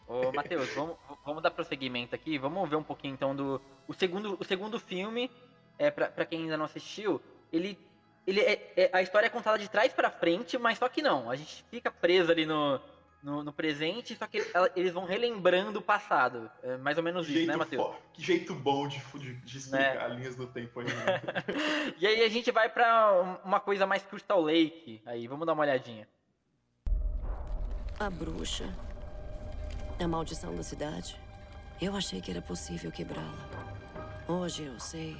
[0.07, 2.37] Ô, Matheus, vamos, vamos dar prosseguimento aqui.
[2.37, 3.61] Vamos ver um pouquinho então do.
[3.87, 5.29] O segundo, o segundo filme,
[5.77, 7.77] é, pra, pra quem ainda não assistiu, ele.
[8.25, 11.29] ele é, é- a história é contada de trás pra frente, mas só que não.
[11.29, 12.79] A gente fica preso ali no,
[13.21, 16.49] no, no presente, só que ela- eles vão relembrando o passado.
[16.63, 17.93] É mais ou menos Que isso, né, Matheus?
[18.13, 20.87] que jeito bom de, de, de explicar linhas do tempo aí.
[20.87, 21.21] né?
[21.99, 23.11] E aí a gente vai pra
[23.43, 25.01] um- uma coisa mais Crystal Lake.
[25.05, 26.07] Aí, vamos dar uma olhadinha.
[27.99, 28.69] A bruxa.
[29.99, 31.19] A maldição da cidade.
[31.81, 33.49] Eu achei que era possível quebrá-la.
[34.27, 35.17] Hoje eu sei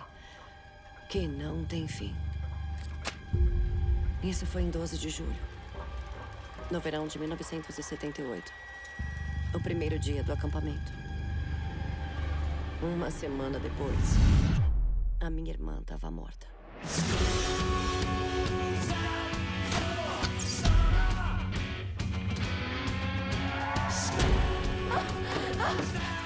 [1.10, 2.16] que não tem fim.
[4.24, 5.36] Isso foi em 12 de julho,
[6.70, 8.52] no verão de 1978.
[9.56, 10.92] O primeiro dia do acampamento.
[12.80, 14.18] Uma semana depois,
[15.20, 16.46] a minha irmã estava morta.
[25.60, 26.13] Ah!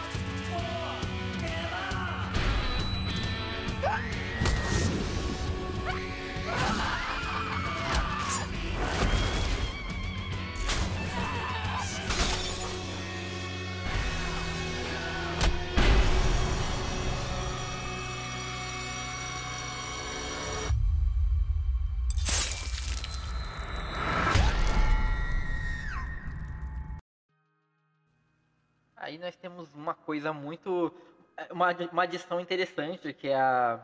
[29.22, 30.94] nós temos uma coisa muito.
[31.38, 33.80] é, Uma, uma adição interessante, que é a,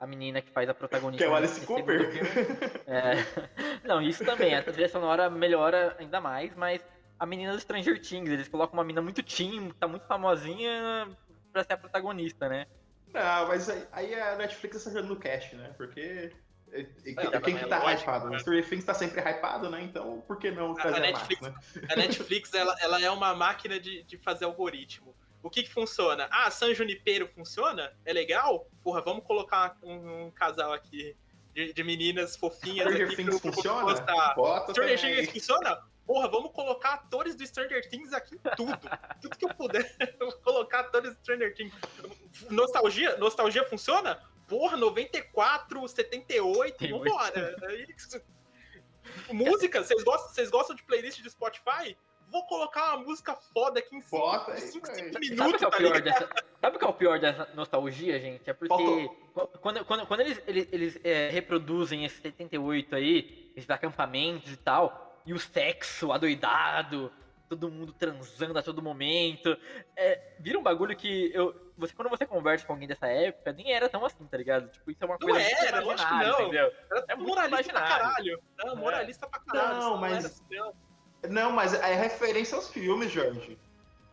[0.00, 1.24] a menina que faz a protagonista.
[1.24, 2.08] Que é o Alice Cooper.
[2.86, 3.14] É,
[3.86, 4.54] Não, isso também.
[4.54, 6.84] A trilha sonora melhora ainda mais, mas
[7.18, 11.08] a menina do Stranger Things, eles colocam uma menina muito teen, tá muito famosinha
[11.52, 12.66] pra ser a protagonista, né?
[13.12, 15.74] Não, mas aí, aí a Netflix tá jogando no cash, né?
[15.76, 16.30] Porque.
[16.72, 18.30] É- é- tá quem que também, tá lógico, hypado?
[18.30, 18.38] né?
[18.38, 19.82] Stranger Things tá sempre hypado, né?
[19.82, 21.88] Então, por que não fazer a a, Netflix- massa, né?
[21.90, 25.14] A Netflix, ela, ela é uma máquina de, de fazer algoritmo.
[25.42, 26.28] O que que funciona?
[26.30, 27.92] Ah, San Junipero funciona?
[28.04, 28.66] É legal?
[28.82, 31.16] Porra, vamos colocar um, um casal aqui
[31.54, 33.96] de, de meninas fofinhas Stranger Things pro- funciona?
[34.70, 35.16] Stranger.
[35.16, 35.78] Things funciona?
[36.06, 38.78] Porra, vamos colocar atores do Stranger Things aqui em tudo.
[39.22, 39.94] tudo que eu puder.
[40.18, 41.72] Eu vou colocar atores do Stranger Things.
[42.50, 43.16] Nostalgia?
[43.18, 44.18] Nostalgia funciona?
[44.48, 47.54] Porra, 94, 78, Tem vambora.
[47.62, 49.32] É.
[49.32, 51.96] Música, vocês gostam, vocês gostam de playlist de Spotify?
[52.30, 54.20] Vou colocar uma música foda aqui em cima.
[54.20, 54.96] Bota aí, 5, aí.
[54.96, 56.28] 5 Sabe o minutos, que é o tá dessa,
[56.60, 58.48] sabe o que é o pior dessa nostalgia, gente?
[58.48, 59.50] É porque Faltou.
[59.60, 65.22] quando, quando, quando eles, eles, eles, é, reproduzem esse 78 aí, esses acampamentos e tal,
[65.24, 67.10] e o sexo adoidado,
[67.48, 69.56] todo mundo transando a todo momento,
[69.96, 73.72] é, vira um bagulho que eu, você, quando você conversa com alguém dessa época, nem
[73.72, 74.68] era tão assim, tá ligado?
[74.70, 76.40] Tipo, isso é uma Não coisa muito era, lógico que imaginária, não.
[76.42, 76.72] entendeu?
[76.90, 78.42] Era É muito moralista pra caralho.
[78.58, 79.78] Não, moralista pra caralho.
[79.78, 80.74] Não, mas- era assim, não.
[81.30, 83.58] Não, mas é referência aos filmes, Jorge.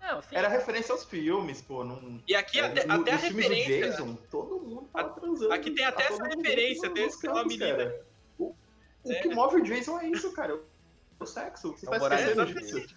[0.01, 0.36] Não, sim.
[0.36, 1.84] Era referência aos filmes, pô.
[1.84, 2.21] Não...
[2.28, 3.82] E aqui É, até, no- até a referência.
[3.91, 5.54] Jason, todo mundo tava transando.
[5.54, 7.93] aqui tem até Tava essa referência, tem esse- uma menina.
[8.38, 8.56] O,
[9.04, 9.15] o É.
[9.21, 10.60] que move o Jason é isso, cara.
[11.19, 11.71] O sexo.
[11.71, 12.43] Você É o tá moralismo.
[12.43, 12.95] esquecendo disso.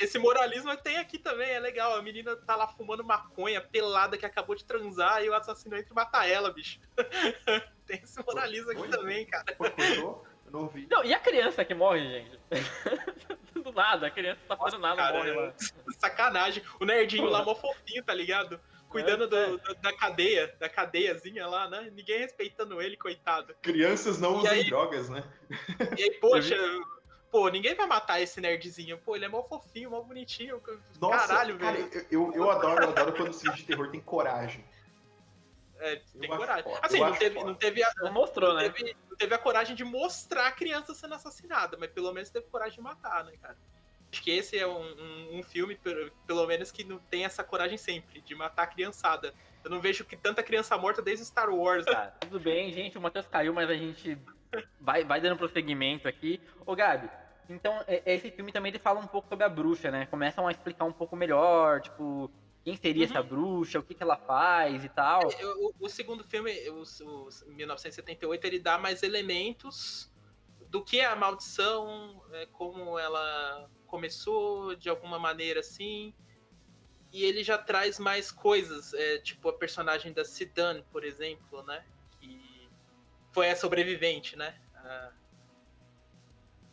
[0.00, 1.94] Esse moralismo tem aqui também, é legal.
[1.96, 5.92] A menina tá lá fumando maconha, pelada, que acabou de transar, e o assassino entra
[5.92, 6.80] e mata ela, bicho.
[7.86, 8.88] tem esse moralismo aqui Foi?
[8.88, 9.44] também, cara.
[10.50, 10.86] Não vi.
[10.90, 12.38] Não, e a criança que morre, gente?
[13.62, 15.54] Do nada, a criança não tá fazendo nada, Cara, morre lá.
[15.98, 16.62] Sacanagem.
[16.80, 18.58] O nerdinho lá, mó fofinho, tá ligado?
[18.88, 21.90] Cuidando É, do- da- da cadeia, da cadeiazinha lá, né?
[21.92, 23.54] Ninguém respeitando ele, coitado.
[23.60, 24.64] Crianças não E usam aí?
[24.64, 25.22] drogas, né?
[25.98, 26.56] E aí, poxa,
[27.30, 28.98] pô, ninguém vai matar esse nerdzinho.
[28.98, 30.62] Pô, ele é mó fofinho, mó bonitinho.
[31.00, 32.06] Nossa, Caralho, cara, velho.
[32.10, 34.64] eu, eu, eu adoro, eu adoro quando os filmes de terror tem coragem.
[35.80, 36.72] É, Eu tem acho coragem.
[36.82, 38.68] Assim, eu não teve, não, teve a, Não mostrou, não, né?
[38.70, 42.46] teve, não teve a coragem de mostrar a criança sendo assassinada, mas pelo menos teve
[42.46, 43.56] coragem de matar, né, cara?
[44.10, 47.44] Acho que esse é um, um, um filme, pelo, pelo menos, que não tem essa
[47.44, 49.34] coragem sempre, de matar a criançada.
[49.62, 51.84] Eu não vejo que tanta criança morta desde Star Wars.
[51.84, 52.96] Tá, tudo bem, gente.
[52.96, 54.18] O Matheus caiu, mas a gente
[54.80, 56.40] vai, vai dando prosseguimento aqui.
[56.66, 57.10] Ô, Gabi,
[57.48, 60.06] então é- esse filme também ele fala um pouco sobre a bruxa, né?
[60.06, 62.30] Começam a explicar um pouco melhor, tipo,
[62.64, 63.10] quem seria Uhum.
[63.10, 65.22] essa bruxa, o que, que ela faz e tal.
[65.26, 70.10] O, o segundo filme, o, o 1978, ele dá mais elementos
[70.68, 76.12] do que é a maldição, é, como ela começou de alguma maneira assim.
[77.10, 81.82] E ele já traz mais coisas, é, tipo a personagem da Sidan, por exemplo, né?
[83.38, 84.52] Foi a sobrevivente, né?
[84.74, 85.12] A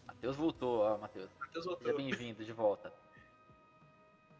[0.07, 1.29] Matheus voltou, ó, Matheus.
[1.39, 1.95] Matheus Seja voltou.
[1.95, 2.91] bem-vindo de volta.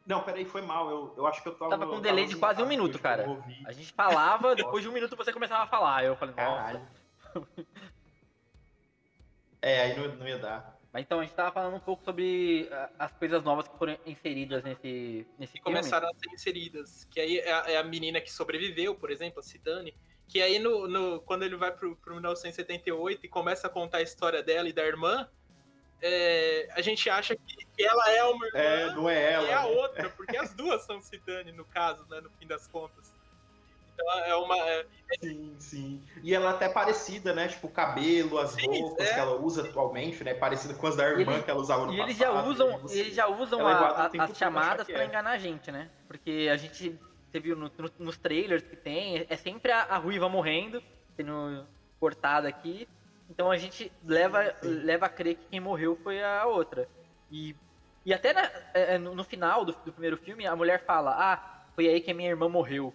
[0.07, 0.89] Não, peraí, foi mal.
[0.89, 1.69] Eu, eu acho que eu tava.
[1.69, 3.27] Tava com um delay de quase um minuto, cara.
[3.67, 6.03] A gente falava, depois de um minuto você começava a falar.
[6.03, 6.63] Eu falei, nossa.
[6.63, 6.87] Caralho.
[9.61, 10.79] É, aí não, não ia dar.
[10.91, 13.95] Mas então, a gente tava falando um pouco sobre ah, as coisas novas que foram
[14.03, 15.77] inseridas nesse, nesse que filme.
[15.77, 17.05] começaram a ser inseridas.
[17.05, 19.93] Que aí é a, é a menina que sobreviveu, por exemplo, a Sidane.
[20.27, 24.01] Que aí, no, no- quando ele vai pro, pro 1978 e começa a contar a
[24.01, 25.27] história dela e da irmã,
[26.01, 29.47] é, a gente acha que, que ela é uma irmã É, não é ela.
[29.47, 29.67] e é a né?
[29.67, 33.13] outra, porque as duas são Sidane, no caso, né, no fim das contas.
[33.93, 34.57] Então é uma.
[34.57, 34.85] é-
[35.21, 36.03] Sim, sim.
[36.21, 37.47] E ela é até parecida, né?
[37.47, 39.13] Tipo, o cabelo, as Sim, roupas é.
[39.13, 40.33] que ela usa atualmente, né?
[40.33, 42.07] Parecida com as da irmã eles- que ela usava no E passado.
[42.09, 42.83] eles já usam, né?
[42.89, 45.05] Eles já usam é a- igual, a- tem as chamadas pra é.
[45.05, 45.89] enganar a gente, né?
[46.07, 46.99] Porque a gente,
[47.35, 50.81] você viu no- no- nos trailers que tem, é sempre a, a ruiva morrendo,
[51.15, 51.67] sendo
[51.99, 52.87] cortada aqui.
[53.29, 54.69] Então a gente leva, Sim.
[54.83, 56.87] leva a crer que quem morreu foi a outra.
[57.29, 57.55] E,
[58.05, 61.11] e até na- é, é, no, no final do, do primeiro filme, a mulher fala,
[61.17, 62.93] ah, foi aí que a minha irmã morreu.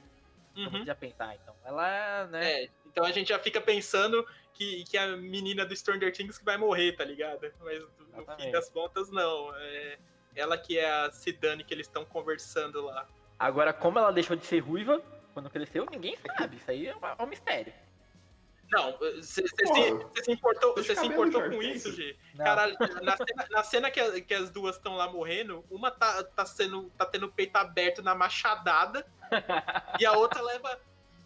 [0.57, 0.87] Então Uhum.
[0.87, 1.55] já pensar, então.
[1.65, 2.63] Ela, né?
[2.65, 6.45] é, então a gente já fica pensando que, que a menina do Stranger Things que
[6.45, 7.53] vai morrer, tá ligado?
[7.61, 8.53] Mas no fim Exatamente.
[8.53, 9.55] das contas, não.
[9.57, 9.99] É
[10.35, 13.07] ela que é a Sidane que eles estão conversando lá.
[13.41, 15.01] Agora, como ela deixou de ser ruiva
[15.33, 16.57] quando cresceu, ninguém sabe.
[16.57, 17.73] Isso aí é, uma- é um mistério.
[18.71, 21.91] Não, você se, importou, você se importou com isso.
[21.93, 22.17] G?
[22.35, 22.45] Não.
[22.45, 26.23] Caralho, na cena, na cena que, a- que as duas estão lá morrendo, uma tá,
[26.23, 29.05] tá, sendo, tá tendo o peito aberto na machadada
[29.99, 30.79] e a outra leva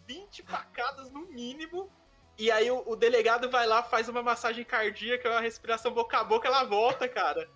[0.07, 1.91] 20 facadas no mínimo.
[2.37, 6.23] E aí o, o delegado vai lá, faz uma massagem cardíaca, uma respiração boca a
[6.23, 7.47] boca, ela volta, cara.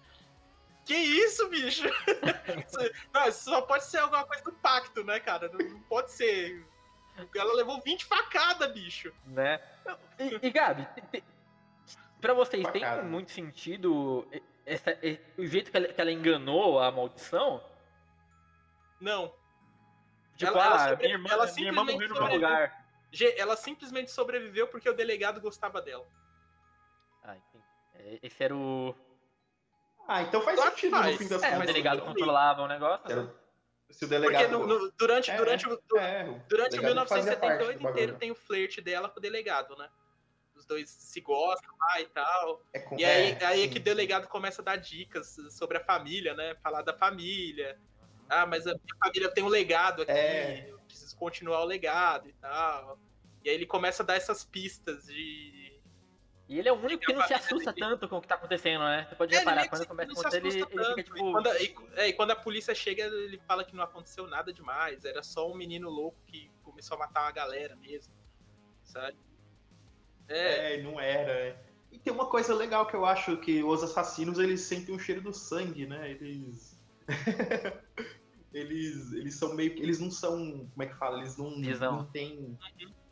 [0.89, 1.83] Que isso, bicho?
[3.13, 5.47] Não, isso só pode ser alguma coisa do pacto, né, cara?
[5.49, 6.65] Não, não pode ser.
[7.35, 9.13] Ela levou 20 facadas, bicho.
[9.27, 9.59] né?
[10.17, 11.23] E, e Gabi, te- te-
[12.19, 13.03] pra vocês, tem Facada.
[13.03, 14.27] muito sentido
[14.65, 17.63] essa- e- o jeito que ela, que ela enganou a maldição?
[18.99, 19.31] Não.
[20.37, 22.85] Tipo, Ela- ela ah, sobre- minha irmã, ela minha irmã morreu no meu lugar.
[23.37, 26.07] Ela simplesmente sobreviveu porque o delegado gostava dela.
[27.23, 27.63] Ah, entendi.
[27.93, 28.95] É, Esse era o.
[30.11, 31.11] Ah, então faz Claro sentido faz.
[31.11, 31.67] no fim das É, o contas.
[31.67, 33.05] delegado tudo controlava o negócio.
[33.07, 33.11] né?
[33.13, 33.39] Era-
[33.91, 34.51] Se o Porque delegado.
[34.51, 37.77] no- no- durante, É, durante, o- du- é, o durante o delegado fazia parte 1978
[37.77, 37.91] do bagulho.
[38.03, 39.89] inteiro tem o flerte dela com o delegado, né?
[40.55, 42.61] Os dois se gostam lá e tal.
[42.73, 45.77] É com- E aí, é, aí é que o delegado começa a dar dicas sobre
[45.77, 46.55] a família, né?
[46.61, 47.79] Falar da família.
[48.27, 50.67] Ah, mas a minha família tem um legado aqui, É.
[50.69, 52.99] eu preciso continuar o legado e tal.
[53.43, 55.58] E aí ele começa a dar essas pistas de.
[56.49, 57.85] E ele é o único que não se assusta dele.
[57.87, 59.05] tanto com o que tá acontecendo, né?
[59.07, 61.17] Você pode É, reparar, quando se- começa a acontecer, ele, ele fica tipo.
[61.17, 64.25] E quando, a- e- é, e quando a polícia chega, ele fala que não aconteceu
[64.25, 65.05] nada demais.
[65.05, 68.11] Era só um menino louco que começou a matar uma galera mesmo.
[68.83, 69.15] Sabe?
[70.27, 71.31] É, É, não era.
[71.31, 71.55] é.
[71.91, 75.21] E tem uma coisa legal que eu acho que os assassinos eles sentem o cheiro
[75.21, 76.09] do sangue, né?
[76.09, 76.79] Eles.
[78.53, 79.81] eles, eles são meio que.
[79.81, 80.67] Eles não são.
[80.71, 81.19] Como é que fala?
[81.19, 81.95] Eles não, Visão.
[81.97, 82.57] não têm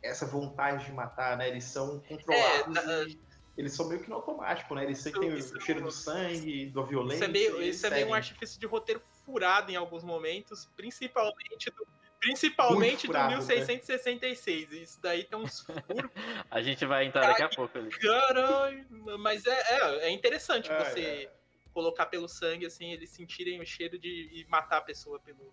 [0.02, 1.48] essa vontade de matar, né?
[1.48, 2.74] Eles são controlados.
[2.74, 3.18] na- e
[3.58, 4.84] eles são meio que no automático, né?
[4.84, 7.16] Eles sentem Isso- o cheiro do sangue, da violência.
[7.16, 11.68] isso é meio, isso é meio um artifício de roteiro furado em alguns momentos, principalmente
[11.70, 11.86] do,
[12.20, 13.36] principalmente Muito do furado, né?
[13.36, 14.72] 1666.
[14.72, 15.78] Isso daí tem uns furos.
[16.50, 17.90] A gente vai entrar daqui a pouco ali.
[17.90, 18.86] Caralho!
[19.18, 21.32] Mas é, é, é interessante É, você é.
[21.74, 25.52] colocar pelo sangue, assim, eles sentirem o cheiro de e matar a pessoa pelo.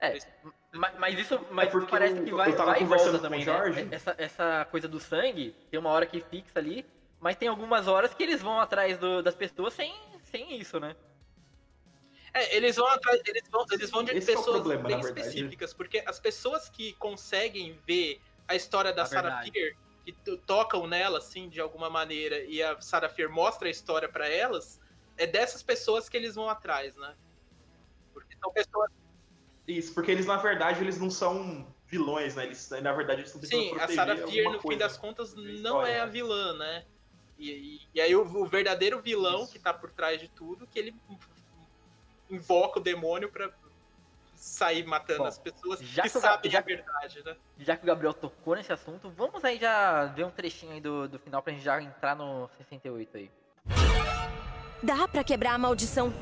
[0.00, 0.16] É,
[0.98, 3.82] mas, isso, mas É parece que vai, eu tava vai e volta também, Jorge.
[3.82, 3.88] né?
[3.96, 6.86] Essa, essa coisa do sangue, tem uma hora que fixa ali,
[7.20, 10.94] mas tem algumas horas que eles vão atrás do- das pessoas sem, sem isso, né?
[12.34, 15.18] É, eles vão atrás, eles vão, eles vão de Esse é pessoas problema, bem verdade.
[15.18, 19.42] específicas, porque as pessoas que conseguem ver a história da A Sarah.
[19.42, 23.70] Fear, que to- tocam nela, assim, de alguma maneira, e a Sarah Fear mostra a
[23.70, 24.80] história pra elas,
[25.16, 27.16] é dessas pessoas que eles vão atrás, né?
[28.12, 28.90] Porque são pessoas.
[29.66, 32.44] Isso, porque eles, na verdade, eles não são vilões, né?
[32.44, 35.34] Eles, na verdade, eles estão tentando Sim, a proteger Sarah Fear, no fim das contas,
[35.34, 36.12] não é a né?
[36.12, 36.86] vilã, né?
[37.38, 39.52] E, e- e aí o, o verdadeiro vilão Isso.
[39.52, 40.94] que tá por trás de tudo, que ele
[42.30, 43.50] invoca o demônio pra
[44.34, 47.36] sair matando Bom, as pessoas já que que sabem já- a verdade, né?
[47.58, 51.08] Já que o Gabriel tocou nesse assunto, vamos aí já ver um trechinho aí do,
[51.08, 53.30] do final pra gente já entrar no 68 aí.
[54.82, 56.12] Dá pra quebrar a maldição.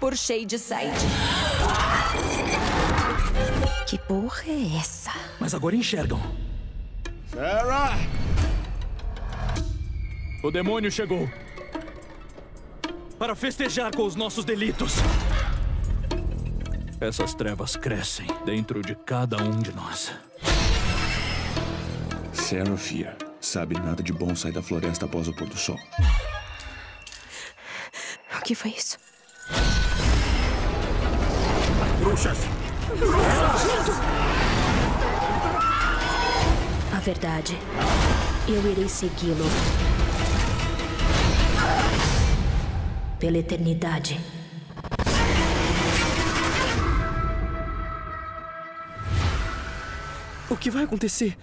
[0.00, 0.90] Por Shade Side.
[3.88, 5.10] Que porra é essa?
[5.38, 6.18] Mas agora enxergam.
[7.26, 7.92] Sarah!
[10.42, 11.28] O demônio chegou.
[13.18, 14.94] Para festejar com os nossos delitos.
[16.98, 20.12] Essas trevas crescem dentro de cada um de nós.
[22.32, 23.16] Sarah Fear.
[23.38, 25.78] Sabe, nada de bom sai da floresta após o pôr do sol.
[28.38, 28.98] O que foi isso?
[32.00, 32.38] Bruxas!
[36.94, 37.58] A verdade.
[38.48, 39.44] Eu irei segui-lo.
[43.20, 44.16] Pela eternidade.
[50.50, 51.36] O que vai acontecer?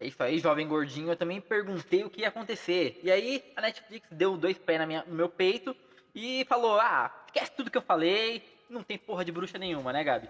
[0.00, 1.10] É isso aí, jovem gordinho.
[1.10, 3.00] Eu também perguntei o que ia acontecer.
[3.02, 5.74] E aí, a Netflix deu dois pés na minha- no meu peito
[6.14, 8.42] e falou: Ah, esquece tudo que eu falei.
[8.68, 10.28] Não tem porra de bruxa nenhuma, né, Gabi?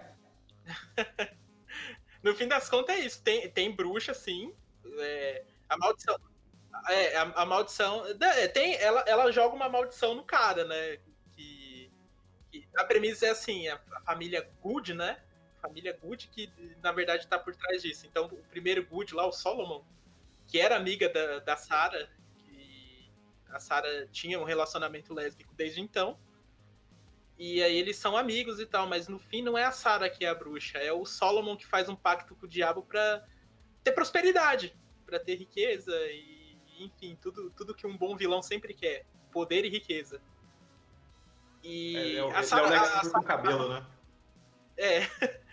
[2.25, 3.21] No fim das contas é isso.
[3.21, 4.51] Tem, tem bruxa, sim.
[4.97, 6.17] É, a maldição.
[6.89, 8.03] É, a, a maldição.
[8.19, 10.97] é, tem, ela, ela joga uma maldição no cara, né?
[11.33, 11.91] Que,
[12.51, 15.21] que a premissa é assim: a, a família Good, né?
[15.61, 16.51] Família Good que
[16.81, 18.07] na verdade tá por trás disso.
[18.07, 19.83] Então, o primeiro Good lá, o Solomon,
[20.47, 22.09] que era amiga da, da Sarah,
[22.39, 23.13] que
[23.49, 26.17] a Sarah tinha um relacionamento lésbico desde então.
[27.37, 30.23] E aí eles são amigos e tal, mas no fim não é a Sarah que
[30.23, 33.25] é a bruxa, é o Solomon que faz um pacto com o diabo pra
[33.83, 34.73] ter prosperidade,
[35.05, 39.69] pra ter riqueza e, enfim, tudo, tudo que um bom vilão sempre quer, poder e
[39.69, 40.21] riqueza.
[41.63, 43.85] E É, é o, a ele é o a Sarah com cabelo, né?
[44.77, 44.99] é.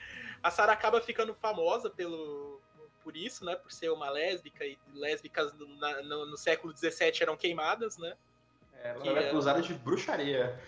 [0.44, 2.60] A Sarah acaba ficando famosa pelo,
[3.04, 3.54] por isso, né?
[3.54, 8.16] Por ser uma lésbica, e lésbicas no, na- no- no século XVII eram queimadas, né?
[8.74, 10.60] É, Ela Que é é- acusada de bruxaria.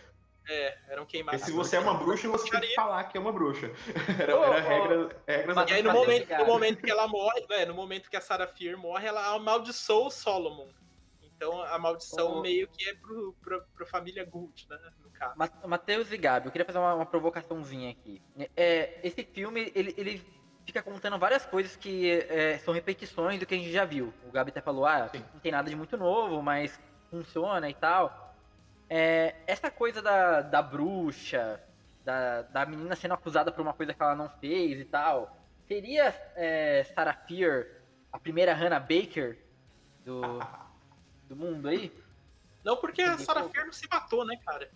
[0.49, 1.41] É, eram queimadas.
[1.41, 3.71] Porque se você é uma bruxa, você tem que falar que é uma bruxa.
[4.21, 7.75] Era, era regra, regras E aí, no momento, no momento que ela morre, é, no
[7.75, 10.69] momento que a Sarah Fear morre, ela amaldiçoa o Solomon.
[11.37, 12.43] Então a maldição Ô.
[12.43, 14.79] meio que é pro, pro, pro família Good, né?
[15.03, 15.35] No caso.
[15.37, 18.23] Ma- Matheus e Gabi, eu queria fazer uma, uma provocaçãozinha aqui.
[18.57, 20.25] É, esse filme, ele, ele
[20.65, 24.13] fica contando várias coisas que é, são repetições do que a gente já viu.
[24.27, 25.25] O Gabi até falou, ah, Sim.
[25.33, 26.81] não tem nada de muito novo, mas
[27.11, 28.24] funciona e tal.
[28.97, 31.61] É, essa coisa da, da bruxa,
[32.05, 35.37] da, da menina sendo acusada por uma coisa que ela não fez e tal,
[35.67, 37.67] seria é, Sarah Fear
[38.13, 39.37] a primeira Hannah Baker
[40.05, 40.39] do,
[41.29, 41.93] do mundo aí?
[42.65, 44.71] Não porque a Sarah Fear não se matou, né, cara?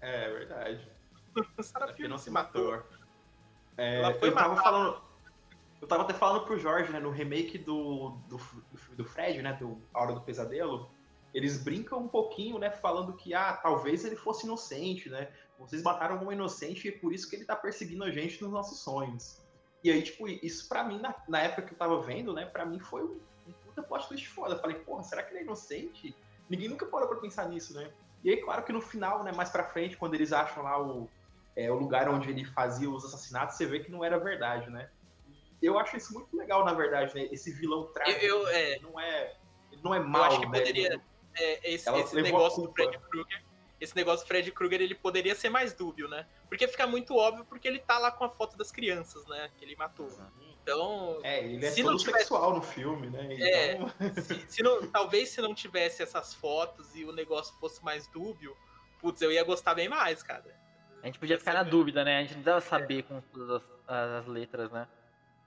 [0.00, 0.88] É verdade.
[1.56, 2.82] A Sarah Fear não se matou.
[3.76, 5.00] É, Ela foi eu tava falando.
[5.80, 9.40] Eu tava até falando pro Jorge, né, no remake do, do, do filme do Fred,
[9.40, 10.90] né, do A Hora do Pesadelo,
[11.34, 16.24] eles brincam um pouquinho, né, falando que, ah, talvez ele fosse inocente, né, vocês mataram
[16.24, 19.38] um inocente e é por isso que ele tá perseguindo a gente nos nossos sonhos.
[19.84, 22.66] E aí, tipo, isso pra mim, na, na época que eu tava vendo, né, pra
[22.66, 24.54] mim foi um, um puta plot twist foda.
[24.54, 26.14] Eu falei, porra, será que ele é inocente?
[26.48, 27.90] Ninguém nunca parou pra pensar nisso, né.
[28.22, 31.08] E aí, claro que no final, né, mais pra frente, quando eles acham lá o,
[31.56, 34.90] é, o lugar onde ele fazia os assassinatos, você vê que não era verdade, né?
[35.62, 37.28] Eu acho isso muito legal, na verdade, né?
[37.30, 38.24] Esse vilão trágico.
[38.24, 38.78] Eu- eu, é.
[38.80, 39.36] Não é.
[39.82, 40.58] Não é Eu mal, acho que né?
[40.58, 41.00] poderia.
[41.36, 42.72] É, esse esse negócio do.
[42.72, 43.42] Fred Krueger.
[43.80, 46.26] Esse negócio do Fred Krueger, ele poderia ser mais dúbio, né?
[46.50, 49.50] Porque fica muito óbvio porque ele tá lá com a foto das crianças, né?
[49.56, 50.10] Que ele matou.
[50.62, 53.34] Então, É, ele é Se todo não tivesse- sexual no filme, né?
[53.40, 53.72] É.
[53.76, 53.90] Então,
[54.22, 58.54] se, se não, talvez se não tivesse essas fotos e o negócio fosse mais dúbio,
[59.00, 60.54] putz, eu ia gostar bem mais, cara.
[61.02, 62.18] A gente podia ficar na dúvida, né?
[62.18, 64.86] A gente não precisava saber com todas as, as letras, né?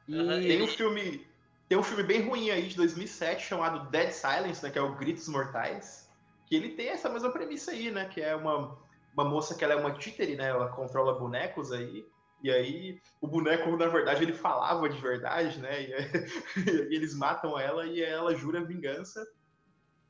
[0.08, 1.28] E tem um filme.
[1.70, 4.70] Tem um filme bem ruim aí de 2007 chamado Dead Silence, né?
[4.70, 6.10] Que é o Gritos Mortais.
[6.46, 8.06] Que ele tem essa mesma premissa aí, né?
[8.06, 8.78] Que é uma,
[9.14, 10.50] uma moça que ela é uma títere, né?
[10.50, 12.06] Ela controla bonecos aí.
[12.44, 15.82] E aí, o boneco, na verdade, ele falava de verdade, né?
[15.82, 16.12] E, aí-
[16.92, 19.26] e eles matam ela e ela jura vingança.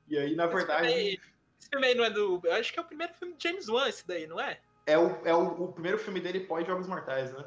[0.07, 1.19] E aí, na Esse verdade, filme aí-
[1.59, 2.41] Esse filme aí não é do.
[2.43, 4.59] Eu acho que é o primeiro filme de James Wan, esse daí, não é?
[4.85, 7.43] É, o, é o, o primeiro filme dele pós-Jogos Mortais, né?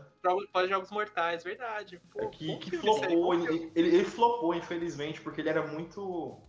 [0.52, 2.00] Pós Jogos Mortais, verdade.
[2.12, 6.40] Pô, que, bom que aí, flopou, ele, ele, ele flopou, infelizmente, porque ele era muito.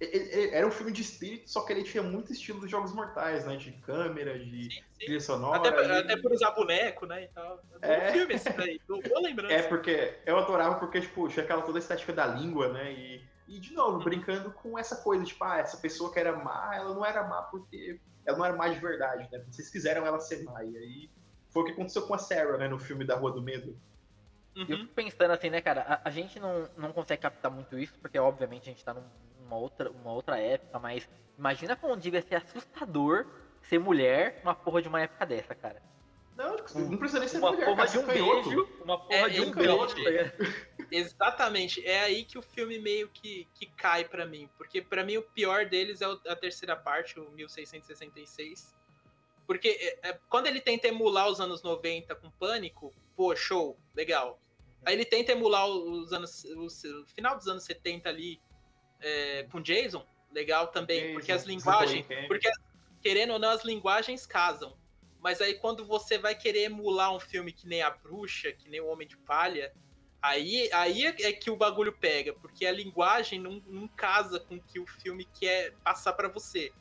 [0.00, 2.92] ele- ele- era um filme de espírito, só que ele tinha muito estilo dos Jogos
[2.92, 3.56] Mortais, né?
[3.56, 4.82] De câmera, de Sim, sim.
[4.98, 5.58] trilha sonora.
[5.68, 7.24] Até, e- até por usar boneco, né?
[7.24, 7.62] E tal.
[7.82, 8.12] É É.
[8.12, 8.80] filme esse daí.
[9.22, 9.52] Lembrando.
[9.52, 12.92] É, porque eu adorava porque, tipo, tinha aquela toda a estética da língua, né?
[12.92, 14.04] E, e de novo, Uhum.
[14.04, 17.42] brincando com essa coisa, tipo, ah, essa pessoa que era má, ela não era má
[17.42, 19.44] porque ela não era má de verdade, né?
[19.50, 20.64] Vocês fizeram ela ser má.
[20.64, 21.10] E aí
[21.52, 22.68] foi o que aconteceu com a Sarah, né?
[22.68, 23.80] No filme da Rua do Medo.
[24.68, 24.78] eu Uhum.
[24.78, 25.82] fico pensando assim, né, cara?
[25.82, 29.10] A, a gente não, não consegue captar muito isso, porque obviamente a gente tá num-
[29.38, 31.08] numa outra, uma outra época, mas
[31.38, 33.26] imagina como devia ser assustador
[33.62, 35.82] ser mulher numa porra de uma época dessa, cara.
[36.40, 36.56] Não,
[36.88, 38.48] não precisa nem ser Uma mulher, porra cara, de um canhoto.
[38.48, 39.86] beijo, uma porra É, de um beijo.
[39.86, 40.84] tá?
[40.90, 41.86] Exatamente.
[41.86, 44.48] É aí que o filme meio que, que cai pra mim.
[44.56, 48.74] Porque pra mim o pior deles é a terceira parte, o 1666.
[49.46, 49.68] Porque
[50.02, 54.40] é, é, quando ele tenta emular os anos 90 com pânico, pô, show, legal.
[54.84, 56.44] Aí ele tenta emular os anos.
[56.56, 58.40] os- o final dos anos 70 ali
[59.00, 61.00] é, com Jason, legal também.
[61.00, 62.06] Jason, porque as linguagens.
[62.26, 62.50] Porque,
[63.02, 64.78] querendo ou não, as linguagens casam.
[65.20, 68.80] Mas aí quando você vai querer emular um filme que nem A Bruxa, que nem
[68.80, 69.72] O Homem de Palha,
[70.22, 74.62] aí, aí é que o bagulho pega, porque a linguagem não, não casa com o
[74.62, 76.72] que o filme quer passar pra você.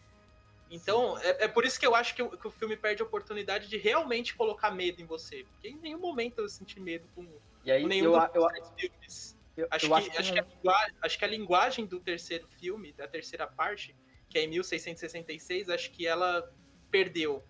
[0.71, 3.05] Então, é, é por isso que eu acho que o, que o filme perde a
[3.05, 5.43] oportunidade de realmente colocar medo em você.
[5.43, 7.27] Porque em nenhum momento eu senti medo com,
[7.65, 9.37] E aí com nenhum eu, dos eu, filmes.
[9.57, 11.85] eu, Acho, eu que, acho que, acho, não- que a linguagem, acho que a linguagem
[11.87, 13.95] do terceiro filme, da terceira parte,
[14.29, 16.53] que é em 1666, acho que ela
[16.91, 17.43] perdeu.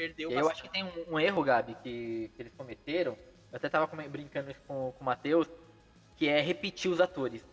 [0.00, 3.12] Perdeu eu acho que tem um, um erro, Gabi, que, que eles cometeram.
[3.52, 5.46] Eu até tava brincando isso com, com o Matheus,
[6.16, 7.46] que é repetir os atores.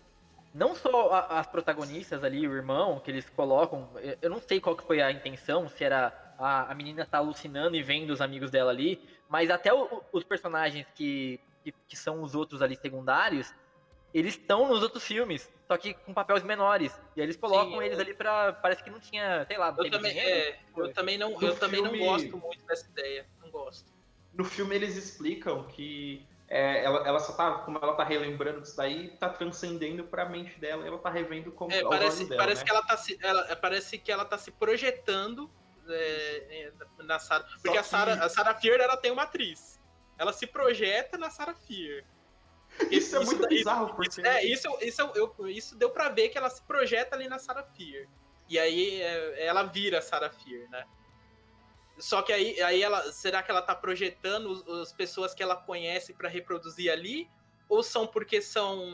[0.53, 3.89] Não só a- as protagonistas ali, o irmão, que eles colocam.
[4.21, 7.75] eu- não sei qual que foi a intenção, se era a, a menina tá alucinando
[7.75, 12.21] e vendo os amigos dela ali, mas até o- os personagens que, que, que são
[12.23, 13.53] os outros ali secundários,
[14.13, 16.93] eles estão nos outros filmes, só que com papéis menores.
[17.15, 18.53] E aí eles colocam Sim, eles eu- ali pra.
[18.53, 20.29] Parece que não tinha, sei lá, não Eu também, dinheiro.
[20.39, 23.27] é, eu também não, No eu também não filme- gosto muito dessa ideia.
[23.41, 23.91] Não gosto.
[24.33, 28.77] no filme eles explicam que é, ela, ela só tá, como ela tá relembrando disso
[28.77, 32.61] daí, tá transcendendo pra mente dela e ela tá revendo como É, parece, dela, parece
[32.61, 32.65] né?
[32.65, 35.49] que ela tá se, ela, parece que ela tá se projetando
[35.89, 37.45] é, é, na Sarah.
[37.61, 39.79] Porque a que- Sarah, a Sarah Fear ela tem uma atriz.
[40.19, 42.03] Ela se projeta na Sarah Fear.
[42.91, 44.09] Isso é muito daí- bizarro, porque...
[44.09, 47.39] Isso, é, isso, isso, eu- isso deu pra ver que ela se projeta ali na
[47.39, 48.07] Sarah Fear.
[48.49, 50.85] E aí é, ela vira a Sarah Fear, né?
[51.97, 53.11] Só que aí, aí ela.
[53.11, 57.27] Será que ela tá projetando os- as pessoas que ela conhece pra reproduzir ali?
[57.67, 58.87] Ou são porque são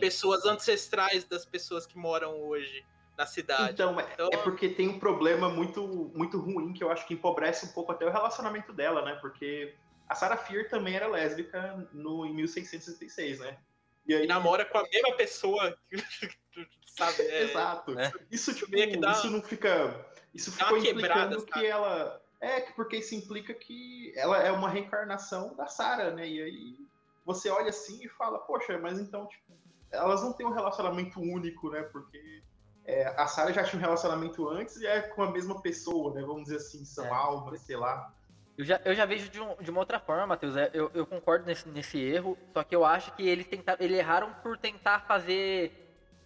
[0.00, 2.84] pessoas ancestrais das pessoas que moram hoje
[3.16, 3.74] na cidade?
[3.74, 7.66] Então, é, é porque tem um problema muito, muito ruim que eu acho que empobrece
[7.66, 9.16] um pouco até o relacionamento dela, né?
[9.20, 9.74] Porque
[10.08, 13.58] a Sarah Fear também era lésbica no, em 1666, né?
[14.06, 15.76] E aí, E namora com a mesma pessoa,
[16.86, 17.22] sabe?
[17.22, 17.94] É, Exato.
[18.30, 20.06] Isso, tipo, meio que dá- isso não fica.
[20.34, 22.20] Isso ficou quebrada, implicando que ela.
[22.40, 26.28] É, que porque isso implica que ela é uma reencarnação da Sarah, né?
[26.28, 26.76] E aí
[27.24, 29.56] você olha assim e fala, poxa, mas então, tipo,
[29.90, 31.82] elas não têm um relacionamento único, né?
[31.84, 32.42] Porque
[32.84, 36.20] é, a Sarah já tinha um relacionamento antes e é com a mesma pessoa, né?
[36.20, 37.10] Vamos dizer assim, são É.
[37.10, 38.12] almas, sei lá.
[38.56, 40.56] Eu já, eu já vejo de, um- de uma outra forma, Matheus.
[40.56, 43.98] é, Eu, eu concordo nesse, nesse erro, só que eu acho que eles, tentaram, eles
[43.98, 45.72] erraram por tentar fazer.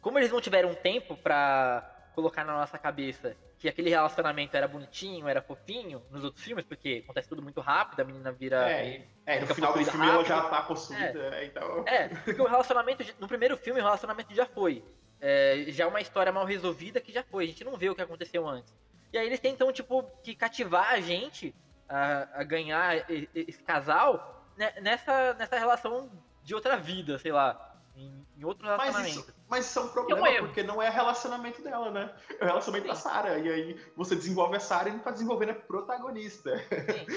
[0.03, 5.27] Como eles não tiveram tempo pra colocar na nossa cabeça que aquele relacionamento era bonitinho,
[5.27, 8.71] era fofinho nos outros filmes, porque acontece tudo muito rápido, a menina vira.
[8.71, 10.29] É, e- é, no final do filme ela rápido.
[10.29, 11.45] já tá possuída, né?
[11.47, 11.85] Então.
[11.87, 13.05] É, porque o relacionamento.
[13.19, 14.85] No primeiro filme, o relacionamento já foi.
[15.21, 17.45] É, já é uma história mal resolvida que já foi.
[17.45, 18.73] A gente não vê o que aconteceu antes.
[19.13, 21.55] E aí eles tentam, tipo, que cativar a gente
[21.89, 22.97] a, a ganhar
[23.35, 26.11] esse casal nessa, nessa relação
[26.43, 27.65] de outra vida, sei lá.
[27.97, 29.19] Em, em outro Mas relacionamento.
[29.19, 30.47] isso, mas isso é um problema, erro.
[30.47, 32.15] porque não é relacionamento dela, né?
[32.39, 33.39] É o relacionamento da Sarah.
[33.39, 36.53] E aí você desenvolve a Sarah e não tá desenvolvendo a protagonista.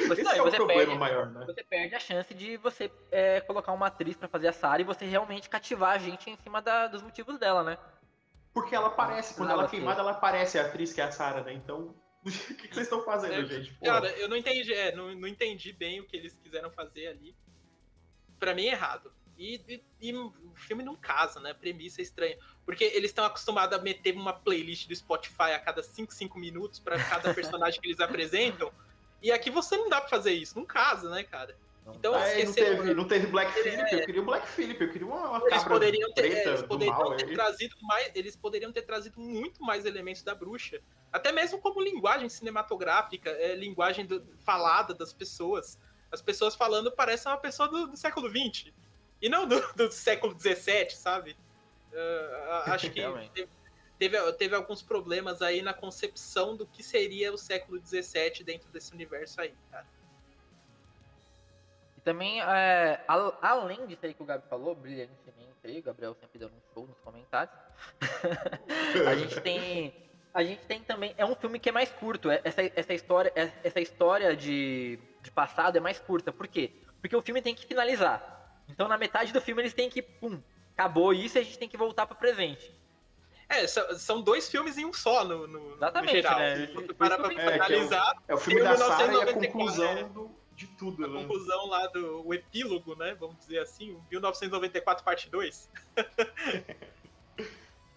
[0.07, 1.45] Você, Esse é o problema perde, maior, né?
[1.45, 4.84] Você perde a chance de você é, colocar uma atriz pra fazer a Sarah e
[4.84, 7.78] você realmente cativar a gente em cima da- dos motivos dela, né?
[8.51, 11.43] Porque ela aparece, quando ela é queimada, ela aparece, a atriz que é a Sarah,
[11.43, 11.53] né?
[11.53, 11.93] Então,
[12.26, 13.74] o que, que vocês estão fazendo, É, gente?
[13.74, 17.07] Pô, Cara, eu não entendi, é, não, não entendi bem o que eles quiseram fazer
[17.07, 17.36] ali.
[18.39, 19.11] Pra mim é errado.
[19.38, 21.51] E, e- e o filme não casa, né?
[21.51, 22.38] A premissa é estranha.
[22.65, 26.80] Porque eles estão acostumados a meter uma playlist do Spotify a cada 5, 5 minutos
[26.80, 28.72] pra cada personagem que eles apresentam.
[29.22, 31.57] E aqui você não dá pra fazer isso, não casa, né, cara?
[31.95, 35.07] Então, é, não, teve, não teve Black Phillip, eu queria o Black Phillip, eu queria
[35.07, 37.33] uma, uma Eles poderiam ter, é, preta eles poderiam mal ter aí.
[37.33, 40.79] trazido mais, eles poderiam ter trazido muito mais elementos da bruxa,
[41.11, 45.77] até mesmo como linguagem cinematográfica, é, linguagem do- falada das pessoas.
[46.11, 48.73] As pessoas falando parecem uma pessoa do, do século XX
[49.21, 51.37] e não do, do século XVII, sabe?
[51.93, 53.01] Ah, acho que
[53.33, 53.49] teve,
[53.97, 58.93] teve, teve alguns problemas aí na concepção do que seria o século XVII dentro desse
[58.93, 59.85] universo aí, cara.
[62.01, 66.15] E também, é, al- além disso aí que o Gabi falou, brilhantemente aí, o Gabriel
[66.19, 67.53] sempre dando um show nos comentários.
[69.07, 69.93] a gente tem.
[70.33, 71.13] A gente tem também.
[71.17, 72.31] É um filme que é mais curto.
[72.31, 76.31] é- Essa, essa história, é- essa história de, de passado é mais curta.
[76.31, 76.71] Por quê?
[77.01, 78.61] Porque o filme tem que finalizar.
[78.69, 80.01] Então na metade do filme eles têm que.
[80.01, 80.41] Pum,
[80.73, 82.73] acabou isso e a gente tem que voltar pro presente.
[83.49, 86.39] É, são, dois filmes em um só no, no, no Exatamente, geral.
[86.39, 86.67] né?
[86.97, 87.37] Pra pensei.
[87.37, 87.89] É, é o-
[88.29, 90.03] É o filme da Sarah e a 1994, conclusão é.
[90.05, 91.22] do- de tudo, a né?
[91.22, 93.16] conclusão lá do o epílogo, né?
[93.20, 95.70] Vamos dizer assim, o 1994 parte 2.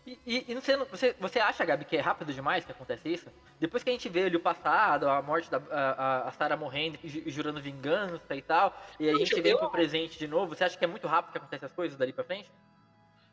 [0.07, 3.09] E, e- e você, não- você, você acha, Gabi, que é rápido demais que acontece
[3.09, 3.27] isso?
[3.59, 6.99] Depois que a gente vê ali o passado, a morte da a, a- Sarah morrendo
[7.03, 10.55] e ju- jurando vingança e tal, e a gente vem eu- pro presente de novo,
[10.55, 12.53] você acha que é muito rápido que acontecem as coisas dali pra frente?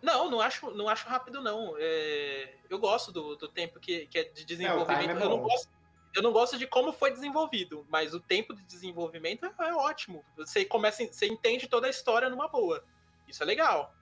[0.02, 1.76] Não, não acho, não acho rápido, não.
[1.78, 5.02] É, eu gosto do, do tempo que, que é de desenvolvimento.
[5.10, 5.70] time é eu, não gosto,
[6.14, 10.24] eu não gosto de como foi desenvolvido, mas o tempo de desenvolvimento é, é ótimo.
[10.36, 12.84] Você começa, você entende toda a história numa boa.
[13.28, 13.94] Isso é legal.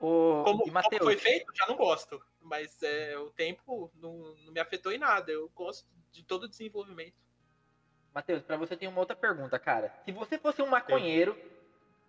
[0.00, 2.20] O, Como, como foi feito, já não gosto.
[2.40, 5.30] Mas é, o tempo não, não me afetou em nada.
[5.30, 7.14] Eu gosto de todo o desenvolvimento.
[8.14, 9.94] Matheus, pra você tem uma outra pergunta, cara.
[10.04, 11.36] Se você fosse um maconheiro,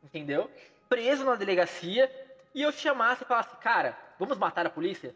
[0.04, 0.50] entendeu?
[0.90, 2.12] Preso na delegacia,
[2.54, 5.16] e eu te chamasse e falasse, cara, vamos matar a polícia?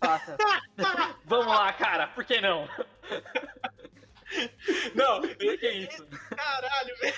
[0.00, 0.32] Falasse,
[1.24, 2.68] vamos lá, cara, por que não?
[4.96, 6.04] Não, que isso?
[6.34, 7.14] caralho, velho.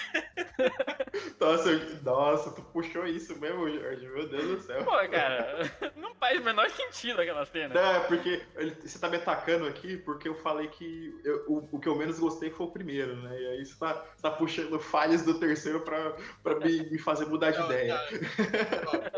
[1.40, 1.70] Nossa,
[2.02, 4.06] nossa, tu puxou isso mesmo, Jorge.
[4.06, 4.84] Meu Deus do céu.
[4.84, 5.60] Pô, cara,
[5.96, 7.74] não faz o menor sentido aquela cena.
[7.74, 11.68] Não, é porque ele- você tá me atacando aqui porque eu falei que eu- o,
[11.76, 13.40] o que eu menos gostei foi o primeiro, né?
[13.40, 16.12] E aí você tá, você tá puxando falhas do terceiro pra,
[16.42, 17.98] pra me, me fazer mudar de Não, ideia.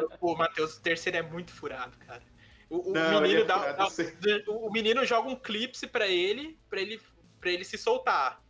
[0.01, 0.09] não.
[0.19, 2.23] Pô, Matheus, o terceiro é muito furado, cara.
[2.71, 3.89] O, o Não, menino é dá, dá-
[4.49, 7.01] o menino joga um clipse pra ele, pra ele,
[7.41, 8.43] pra ele se soltar.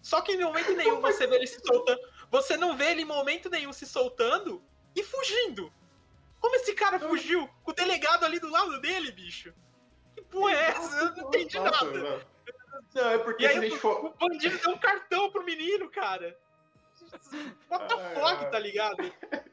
[0.00, 2.00] Só que em momento nenhum você vê ele se soltando.
[2.30, 4.62] Você não vê ele em momento nenhum se soltando
[4.94, 5.72] e fugindo.
[6.40, 7.48] Como esse cara fugiu?
[7.62, 9.52] Com o delegado ali do lado dele, bicho.
[10.14, 10.96] Que porra é essa?
[10.98, 11.98] Eu não entendi Nossa, nada.
[11.98, 12.20] Não,
[12.94, 14.04] Não, é porque E aí a gente o, for.
[14.06, 16.38] o bandido deu um cartão pro menino, cara.
[17.70, 18.48] What the Ah, fuck, é.
[18.48, 18.96] tá ligado?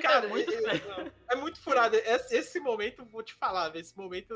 [0.00, 1.96] Cara, É muito eu- eu- é muito furado.
[1.96, 4.34] Esse, esse momento, vou te falar, esse momento.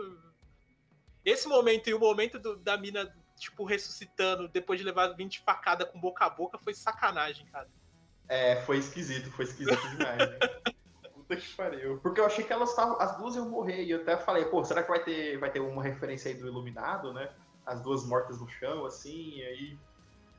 [1.24, 5.90] Esse momento e o momento do- da mina tipo, ressuscitando depois de levar 20 facadas
[5.90, 7.68] com boca a boca foi sacanagem, cara.
[8.28, 10.18] É, foi esquisito, foi esquisito demais.
[10.18, 10.38] né?
[11.14, 11.98] Puta que pariu.
[12.00, 12.98] Porque eu achei que elas estavam.
[13.00, 13.82] As duas iam morrer.
[13.84, 16.46] E eu até falei, pô, será que vai ter, vai ter uma referência aí do
[16.46, 17.30] Iluminado, né?
[17.66, 19.78] As duas mortas no chão, assim, e aí.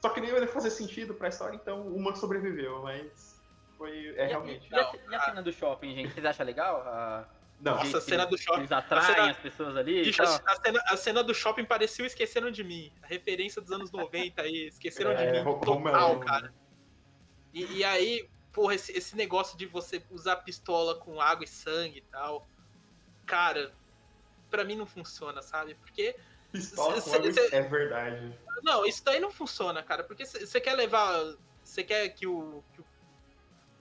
[0.02, 3.37] Só que nem ia fazer sentido pra história, então uma sobreviveu, mas.
[3.78, 4.08] Foi.
[4.16, 4.68] É E a- realmente.
[4.72, 6.14] E, a, e a cena do shopping, gente?
[6.14, 6.82] Vocês acham legal?
[6.82, 7.28] A-
[7.60, 10.28] Não, Nossa, a cena do shopping- Eles atraem a cena- as pessoas ali Bicho, a,
[10.64, 12.92] cena, a cena do shopping parecia o Esqueceram de Mim.
[13.02, 14.68] A referência dos anos 90 aí.
[14.68, 16.54] Esqueceram É, de Mim total, cara.
[17.54, 21.98] E, e aí, porra, esse, esse negócio de você usar pistola com água e sangue
[22.00, 22.48] e tal.
[23.26, 23.72] Cara,
[24.50, 25.74] pra mim não funciona, sabe?
[25.76, 26.16] Porque.
[26.52, 28.34] pistola cê- com água, cê- é verdade.
[28.64, 30.04] Não, isso daí não funciona, cara.
[30.04, 31.36] Porque você quer levar.
[31.64, 32.86] Você quer que o, que o.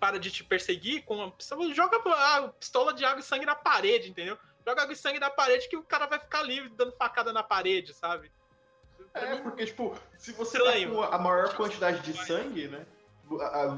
[0.06, 1.74] Para de te perseguir com uma pistola.
[1.74, 4.38] Joga a pistola de água e sangue na parede, entendeu?
[4.64, 7.42] Joga água e sangue na parede que o cara vai ficar livre dando facada na
[7.42, 8.30] parede, sabe?
[9.12, 10.90] É, mim, porque, tipo, se você Estranho.
[10.90, 12.86] tá com a maior quantidade de sangue, né?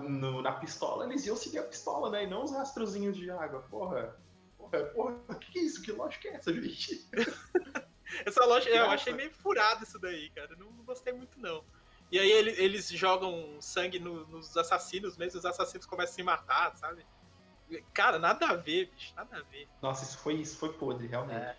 [0.06, 2.24] no- na pistola, eles iam seguir a pistola, né?
[2.24, 3.62] E não os rastrozinhos de água.
[3.70, 4.14] Porra.
[4.58, 5.80] Porra, porra, que que é isso?
[5.80, 7.08] Que lógica é essa, gente?
[8.26, 10.54] Essa loja, eu achei meio furado isso daí, cara.
[10.56, 11.62] Não gostei muito, não.
[12.10, 16.22] E aí ele- eles jogam sangue no- nos assassinos mesmo, os assassinos começam a se
[16.22, 17.04] matar, sabe?
[17.92, 19.68] Cara, nada a ver, bicho, nada a ver.
[19.82, 21.36] Nossa, isso foi, isso foi podre, realmente.
[21.38, 21.56] É.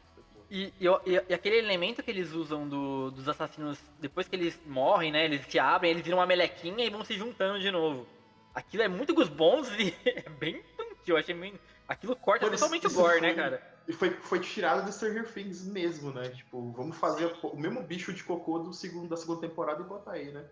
[0.50, 5.12] E, e, e- aquele elemento que eles usam do- dos assassinos, depois que eles morrem,
[5.12, 5.26] né?
[5.26, 8.08] Eles se abrem, eles viram uma melequinha e vão se juntando de novo.
[8.56, 9.94] Aquilo é muito Goosebumps e
[10.26, 11.16] é bem infantil.
[11.16, 11.60] Eu achei meio...
[11.88, 13.79] Aquilo corta isso- totalmente o isso gore, foi- né, cara?
[13.90, 16.30] E foi, foi tirado do Stranger Things mesmo, né?
[16.30, 19.84] Tipo, vamos fazer o o mesmo bicho de cocô do segundo, da segunda temporada e
[19.84, 20.48] botar aí, né?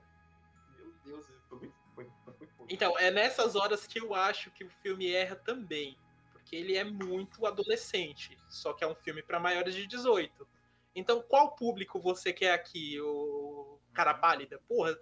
[0.75, 1.75] Meu Deus, foi muito.
[1.93, 2.73] Foi, foi, podre.
[2.73, 5.95] Então, é nessas horas que eu acho que o filme erra também.
[6.33, 8.35] Porque ele é muito adolescente.
[8.49, 10.47] Só que é um filme para maiores de 18.
[10.95, 14.59] Então, qual público você quer aqui, o cara pálida?
[14.67, 14.97] Porra,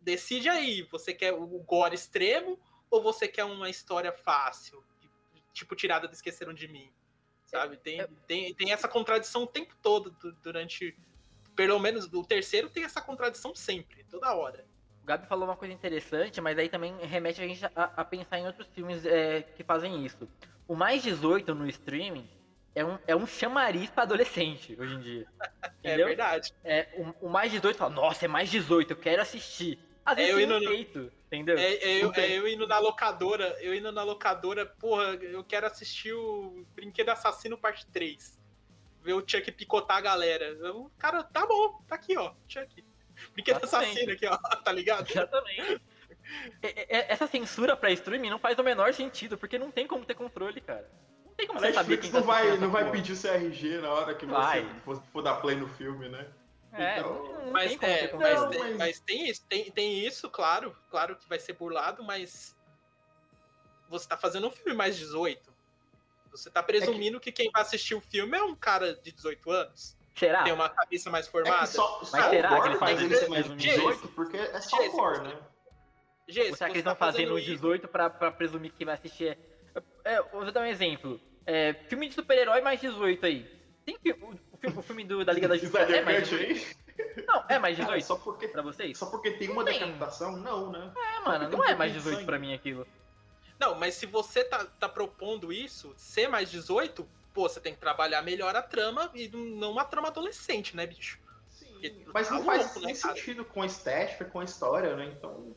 [0.00, 0.82] decide aí.
[0.82, 2.56] Você quer o gore extremo
[2.88, 4.84] ou você quer uma história fácil?
[5.52, 6.92] Tipo, tirada do Esqueceram de Mim.
[7.50, 7.76] Sabe?
[7.78, 10.96] Tem, tem, tem essa contradição o tempo todo du- durante.
[11.56, 14.64] Pelo menos o terceiro tem essa contradição sempre, toda hora.
[15.02, 18.38] O Gabi falou uma coisa interessante, mas aí também remete a gente a, a pensar
[18.38, 20.28] em outros filmes é, que fazem isso.
[20.68, 22.28] O mais 18 no streaming
[22.72, 25.26] é um, é um chamariz pra adolescente hoje em dia.
[25.82, 26.52] É verdade.
[26.62, 26.88] É,
[27.20, 29.78] o, o mais 18 fala, nossa, é mais 18, eu quero assistir.
[30.04, 31.58] Às vezes É, eu indo no- peito, entendeu?
[31.58, 35.66] É, é eu, é eu indo na locadora, eu indo na locadora, porra, eu quero
[35.66, 38.38] assistir o Brinquedo Assassino parte 3.
[39.02, 40.44] Ver o Chuck picotar a galera.
[40.46, 42.84] Eu, cara, tá bom, tá aqui, ó, Chuck.
[43.34, 43.90] Brinquedo Exatamente.
[43.92, 45.10] Assassino aqui, ó, tá ligado?
[45.10, 45.82] Exatamente.
[46.62, 50.04] É- é- Essa censura pra streaming não faz o menor sentido, porque não tem como
[50.04, 50.88] ter controle, cara.
[51.24, 53.32] Não tem como A você saber quem tá não vai, assistindo não vai pedir seu
[53.32, 54.62] RG na hora que Vai.
[54.62, 56.26] você for, for dar play no filme, né?
[56.72, 58.40] É, Então, Mas, é, mas.
[58.40, 62.02] Não, tem, mas- mas tem isso, tem, tem isso, claro, claro que vai ser burlado,
[62.04, 62.56] mas
[63.88, 65.52] você tá fazendo um filme mais 18.
[66.30, 67.32] Você tá presumindo que...
[67.32, 69.96] quem vai assistir o filme é um cara de 18 anos.
[70.14, 70.44] Será?
[70.44, 71.66] Tem uma cabeça mais É formada.
[71.66, 74.36] que só, só Mas será que eles faz ele ser mais de presumindo 18, porque
[74.36, 75.38] é só o Jesse, Gore, né?
[76.28, 78.76] Gente, Ou será que eles tá estão fazendo o isso- 18 pra, pra presumir que
[78.78, 79.36] quem vai assistir
[79.74, 79.82] é...
[80.04, 81.20] é vou dar um exemplo.
[81.44, 83.42] É, filme de super-herói mais 18 aí.
[83.84, 84.14] Tem fi-
[84.64, 86.76] o, o filme, do, da Liga da Justiça é mais Cut 18?
[86.98, 87.24] aí.
[87.26, 88.98] Não, é mais Cara, 18 só porque, pra vocês?
[88.98, 89.78] só porque tem uma tem.
[89.78, 90.92] decapitação, não, né?
[90.96, 92.46] É, mano, não é mais um pouquinho de 18 pra sangue.
[92.48, 92.86] mim aquilo.
[93.58, 97.80] Não, mas se você tá, tá propondo isso, ser mais 18, pô, você tem que
[97.80, 101.18] trabalhar melhor a trama e não uma trama adolescente, né, bicho?
[101.72, 103.14] Porque Mas tá não faz louco, né, nem cara?
[103.14, 105.12] sentido com a estética, com a história, né?
[105.16, 105.54] Então,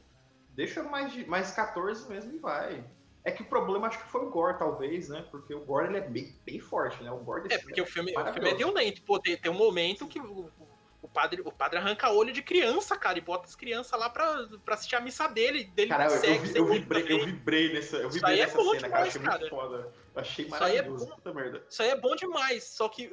[0.50, 2.84] deixa mais, de, mais 14 mesmo e vai.
[3.26, 5.26] É que o problema acho que foi o Gore, talvez, né?
[5.32, 7.10] Porque o Gore ele é bem, bem forte, né?
[7.12, 8.58] O Gore É, porque o filme, o filme é maravilhoso.
[8.58, 9.02] violento.
[9.04, 10.52] Pô, tem, tem um momento que o,
[11.02, 14.46] o padre, o padre arranca olho de criança, cara, e bota as crianças lá pra,
[14.66, 15.64] pra assistir a missa dele.
[15.64, 18.58] dele Cara, eu, eu, eu, vibrei, eu vibrei nessa, eu Isso vibrei aí é nessa
[18.58, 19.04] bom cena, cara.
[19.04, 19.50] demais, Achei muito cara.
[19.50, 19.94] foda.
[20.16, 21.16] Eu achei Isso aí é maravilhoso.
[21.24, 21.34] bom.
[21.34, 21.66] Merda.
[21.70, 23.10] Isso aí é bom demais, só que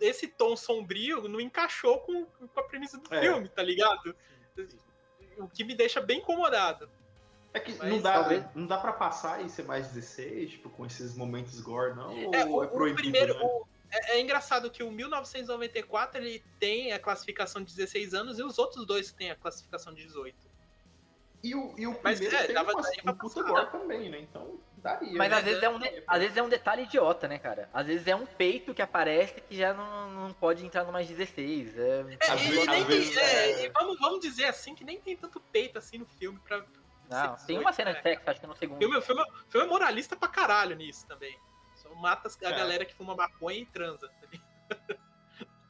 [0.00, 3.20] esse tom sombrio não encaixou com, com a premissa do É.
[3.20, 4.16] filme, tá ligado?
[5.36, 6.88] O que me deixa bem incomodado.
[7.52, 10.70] É que Mas não, dá, talvez- não dá pra passar e ser mais 16, tipo,
[10.70, 12.26] com esses momentos gore, não?
[12.26, 13.34] Ou É, é, o, o proibido, primeiro.
[13.34, 13.40] né?
[13.42, 18.42] o- é, é engraçado que o 1994 ele tem a classificação de 16 anos e
[18.44, 20.48] os outros dois têm a classificação de 18.
[21.42, 24.20] E o, e o Mas, primeiro é, tem dava- uma, um puta gore também, né?
[24.20, 25.16] Então, daria.
[25.16, 25.36] Mas né?
[25.38, 27.68] às vezes, é um de- às vezes é um detalhe idiota, né, cara?
[27.72, 31.08] Às vezes é um peito que aparece que já não, não pode entrar no mais
[31.08, 31.76] 16.
[31.78, 31.82] É...
[32.20, 32.44] É, Às e,
[32.84, 35.78] vezes- e às é, é- e vamos, vamos dizer assim que nem tem tanto peito
[35.78, 36.62] assim no filme pra.
[37.10, 38.78] Não, tem 18, uma cena de sexo, acho que no segundo.
[38.78, 41.38] filme, o filme, o filme é moralista pra caralho nisso também.
[41.74, 42.52] Só mata a É.
[42.52, 44.08] galera que fuma maconha e transa.
[44.08, 44.18] tá?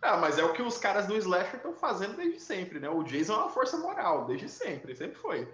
[0.03, 2.89] Ah, mas é o que os caras do Slasher estão fazendo desde sempre, né?
[2.89, 5.47] O Jason é uma força moral, desde sempre, sempre foi.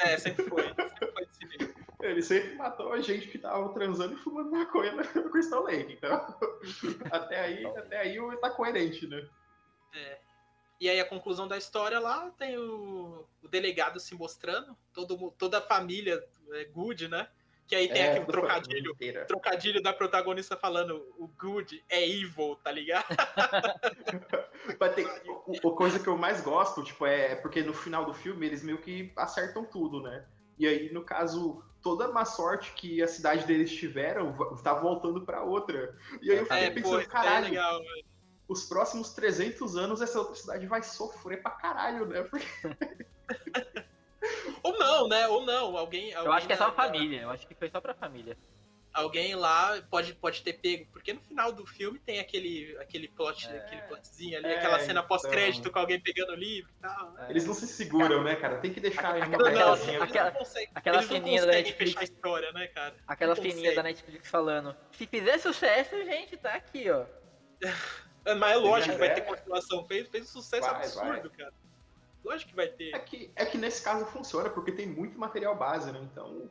[0.00, 0.62] É, sempre foi.
[1.32, 1.74] Sempre.
[2.00, 6.36] Ele sempre matou a gente que tava transando e fumando maconha no Crystal Lake, então.
[7.10, 9.26] até aí, até aí tá coerente, né?
[9.94, 10.18] É.
[10.80, 15.58] E aí a conclusão da história lá tem o, o delegado se mostrando, todo, toda
[15.58, 16.22] a família
[16.52, 17.28] é, Good, né?
[17.66, 19.26] Que aí tem É, aqui um trocadilho, inteira.
[19.26, 23.04] trocadilho da protagonista falando o Good é evil, tá ligado?
[24.80, 28.14] Mas tem, o, a coisa que eu mais gosto, tipo, é porque no final do
[28.14, 30.24] filme eles meio que acertam tudo, né?
[30.58, 35.24] E aí, no caso, toda a má sorte que a cidade deles tiveram tá voltando
[35.24, 35.96] pra outra.
[36.22, 38.04] E aí eu fiquei É, pô, pensando, isso é caralho, legal, velho.
[38.48, 42.22] Os próximos 300 anos essa outra cidade vai sofrer pra caralho, né?
[42.22, 42.46] Porque
[44.62, 45.28] Ou não, né?
[45.28, 45.76] Ou não.
[45.76, 47.20] Alguém, Eu acho que é só a alguém- família.
[47.22, 48.36] Eu acho que foi só pra família.
[48.92, 53.46] Alguém lá pode, pode ter pego, porque no final do filme tem aquele, aquele plot,
[53.46, 53.58] É.
[53.58, 55.04] aquele plotzinho ali, É, aquela cena então.
[55.06, 57.12] pós-crédito com alguém pegando o livro e tal.
[57.12, 57.26] né?
[57.30, 58.58] eles não se seguram, né, cara?
[58.58, 59.90] Tem que deixar uma Aquela- pegadinha.
[59.98, 61.76] eles aquela- não conseguem, aquela eles não ceninha da Netflix.
[61.92, 62.96] fechar a história, né, cara?
[63.06, 63.74] Aquela consegue.
[63.74, 67.04] da Netflix falando: se fizer sucesso, gente, tá aqui, ó.
[68.24, 69.14] É, Mas é lógico que vai É.
[69.14, 69.84] ter continuação.
[69.86, 71.52] Fez, fez um sucesso Vai, absurdo, cara.
[72.24, 72.94] Lógico que vai ter.
[72.94, 76.00] É que, é que nesse caso funciona, porque tem muito material base, né?
[76.02, 76.50] Então.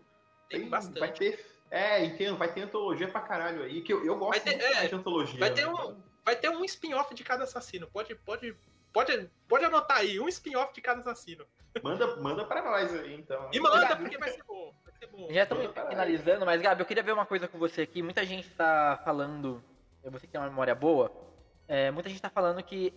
[0.49, 0.99] Tem bastante.
[0.99, 1.45] Vai ter.
[1.69, 3.81] É, entendo, vai ter antologia pra caralho aí.
[3.81, 5.39] Que eu, eu gosto Vai ter- muito é, de antologia.
[5.39, 5.67] vai ter né?
[5.67, 7.87] um- Então, Vai ter um spin-off de cada assassino.
[7.87, 8.53] Pode, pode,
[8.91, 11.45] pode, pode anotar aí, um spin-off de cada assassino.
[11.81, 13.49] Manda, manda pra nós aí, então.
[13.53, 14.73] E manda, porque vai ser bom.
[14.83, 15.27] Vai ser bom.
[15.31, 18.01] Já estamos finalizando, mas Gabi, eu queria ver uma coisa com você aqui.
[18.03, 19.63] Muita gente tá falando,
[20.03, 21.09] eu você que tem uma memória boa,
[21.67, 22.93] é, muita gente tá falando que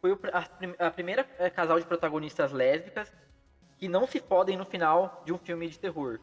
[0.00, 3.12] foi a, a primeira é, casal de protagonistas lésbicas
[3.78, 6.20] que não se fodem no final de um filme de terror.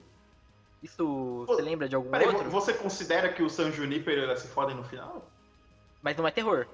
[0.82, 2.50] Isso você lembra de algum Peraí, outro?
[2.50, 5.30] você considera que o San Juniper se fodem no final?
[6.02, 6.68] Mas não é terror.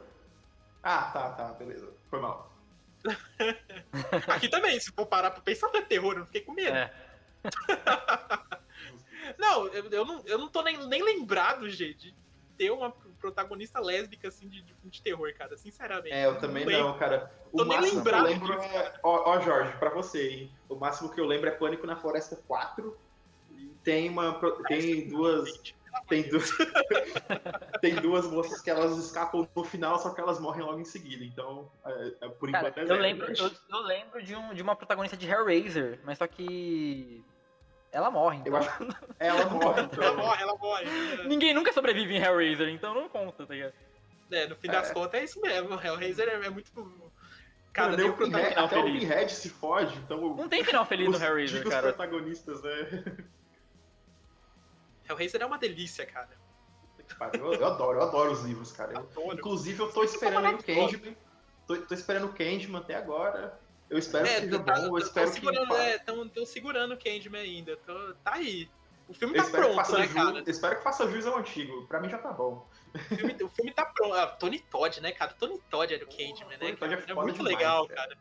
[0.82, 1.92] Ah, tá, tá, beleza.
[2.10, 2.52] Foi mal.
[4.28, 6.76] Aqui também, se for parar pra pensar, não é terror, eu não fiquei com medo.
[6.76, 6.94] É.
[9.38, 12.16] Não, eu, eu não, eu não tô nem, nem lembrado, gente,
[12.58, 15.56] ter uma protagonista lésbica assim de, de filme de terror, cara.
[15.58, 16.14] Sinceramente.
[16.14, 16.88] É, eu também lembro.
[16.88, 17.32] não, cara.
[17.52, 18.94] O Tô nem máximo que eu lembro disso, é.
[19.04, 20.52] Ó, ó, Jorge, pra você, hein?
[20.68, 22.98] O máximo que eu lembro é Pânico na Floresta 4.
[23.52, 24.40] E tem uma.
[24.68, 25.52] Tem duas.
[26.08, 26.52] Tem duas.
[27.82, 31.24] tem duas moças que elas escapam no final, só que elas morrem logo em seguida.
[31.24, 34.54] Então, é, é, por Cara, enquanto é eu zero, lembro, eu, eu lembro de, um,
[34.54, 37.24] de uma protagonista de Hellraiser, mas só que
[37.98, 38.54] ela morre, então.
[38.54, 38.70] Eu acho
[39.20, 40.18] Ela morre, Ela então.
[40.18, 40.86] morre, ela morre.
[41.28, 43.74] Ninguém nunca sobrevive em Hellraiser, então não conta, tá ligado?
[44.32, 44.94] É, no fim das É.
[44.94, 45.76] contas é isso mesmo.
[45.76, 46.72] O Hellraiser é, é muito.
[47.74, 49.00] Cada Mano, nem o Pinhead, final até o feliz.
[49.04, 50.36] Pinhead se fode, então.
[50.36, 51.94] Não tem final feliz os no Hellraiser, cara.
[51.94, 53.04] protagonistas, né?
[55.10, 56.30] Hellraiser é uma delícia, cara.
[57.34, 58.94] Eu, eu adoro, eu adoro os livros, cara.
[58.94, 61.16] Eu- inclusive, eu tô esperando aí o Candyman.
[61.66, 63.58] Tô, tô esperando o Candyman até agora.
[63.90, 65.34] Eu espero que seja tá- bom, eu espero que.
[65.36, 67.78] segurando, é, segurando o Candyman ainda.
[67.78, 68.70] Tô- tá aí.
[69.08, 70.40] O filme Eu tá espero, pronto, né, cara?
[70.40, 71.88] eu espero que faça jus ao antigo.
[71.88, 72.68] Pra mim já tá bom.
[72.94, 74.14] O filme, o filme tá pronto.
[74.14, 75.32] Ah, Tony Todd, né, cara?
[75.34, 76.58] Tony Todd era o Candyman, né?
[76.58, 77.06] Tony Todd Cara?
[77.08, 78.02] é É, muito demais, legal, cara.
[78.10, 78.18] cara.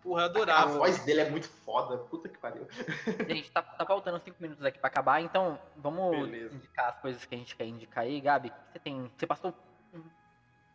[0.00, 0.78] Porra, eu A adorava.
[0.78, 1.96] voz dele é muito foda.
[1.98, 2.66] Puta que pariu.
[3.28, 6.54] Gente, tá, tá faltando 5 minutos aqui pra acabar, então vamos Beleza.
[6.54, 8.20] indicar as coisas que a gente quer indicar aí.
[8.20, 9.10] Gabi, o que você tem?
[9.16, 9.52] Você passou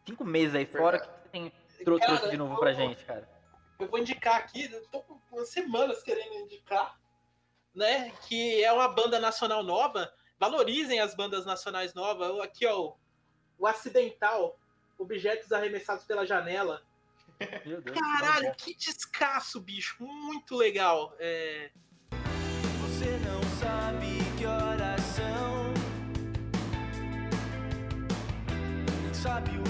[0.06, 3.04] 5 meses aí fora, o que você tem Cara, trouxe de novo eu- pra gente,
[3.06, 3.30] cara?
[3.80, 7.00] Eu vou indicar aqui, eu tô com semanas querendo indicar,
[7.76, 8.12] né?
[8.28, 10.12] Que é uma banda nacional nova.
[10.40, 12.40] Valorizem as bandas nacionais novas.
[12.42, 12.94] Aqui, ó,
[13.58, 14.58] o Acidental,
[14.98, 16.82] Objetos Arremessados pela Janela.
[17.66, 17.98] Meu Deus.
[18.00, 19.96] Caralho, que descasso, bicho.
[20.04, 21.16] Muito legal.
[21.20, 21.70] É,
[22.82, 25.74] Você não sabe que horas são.
[29.04, 29.67] Nem sabe o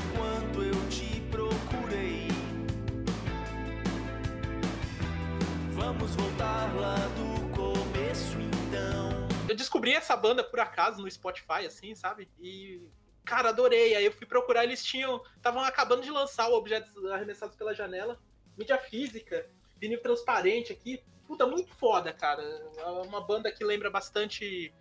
[9.48, 12.30] Eu descobri essa banda por acaso no Spotify, assim, sabe?
[12.40, 12.82] E,
[13.24, 13.96] cara, adorei.
[13.96, 15.24] Aí eu fui procurar, eles tinham.
[15.36, 18.20] Estavam acabando de lançar o Objetos Arremessados pela Janela.
[18.58, 21.02] Mídia física, vinil transparente aqui.
[21.26, 22.42] Puta, muito foda, cara.
[22.78, 24.74] É uma banda que lembra bastante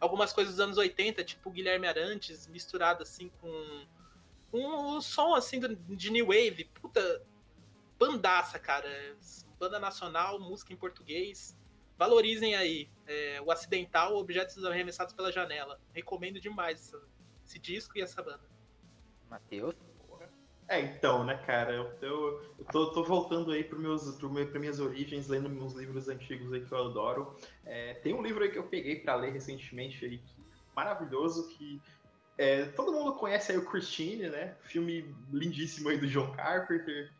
[0.00, 3.86] algumas coisas dos anos 80, tipo Guilherme Arantes, misturado assim com.
[4.50, 6.64] com o som assim de New Wave.
[6.80, 7.22] Puta,
[7.98, 8.88] bandaça, cara.
[9.58, 11.56] Banda nacional, música em português.
[11.96, 15.80] Valorizem aí é, o Acidental, Objetos Arremessados pela Janela.
[15.92, 17.02] Recomendo demais essa-
[17.46, 18.42] esse disco e essa banda.
[19.30, 19.74] Matheus?
[20.66, 21.72] É, então, né, cara?
[21.74, 25.48] Eu, eu, eu tô, tô voltando aí para meus, pro meu, pra minhas origens, lendo
[25.48, 27.36] uns livros antigos aí que eu adoro.
[27.66, 30.42] É, tem um livro aí que eu peguei para ler recentemente aí, que,
[30.74, 31.80] maravilhoso, que
[32.36, 34.56] É, todo mundo conhece aí o Christine, né?
[34.62, 37.12] Filme lindíssimo aí do John Carpenter,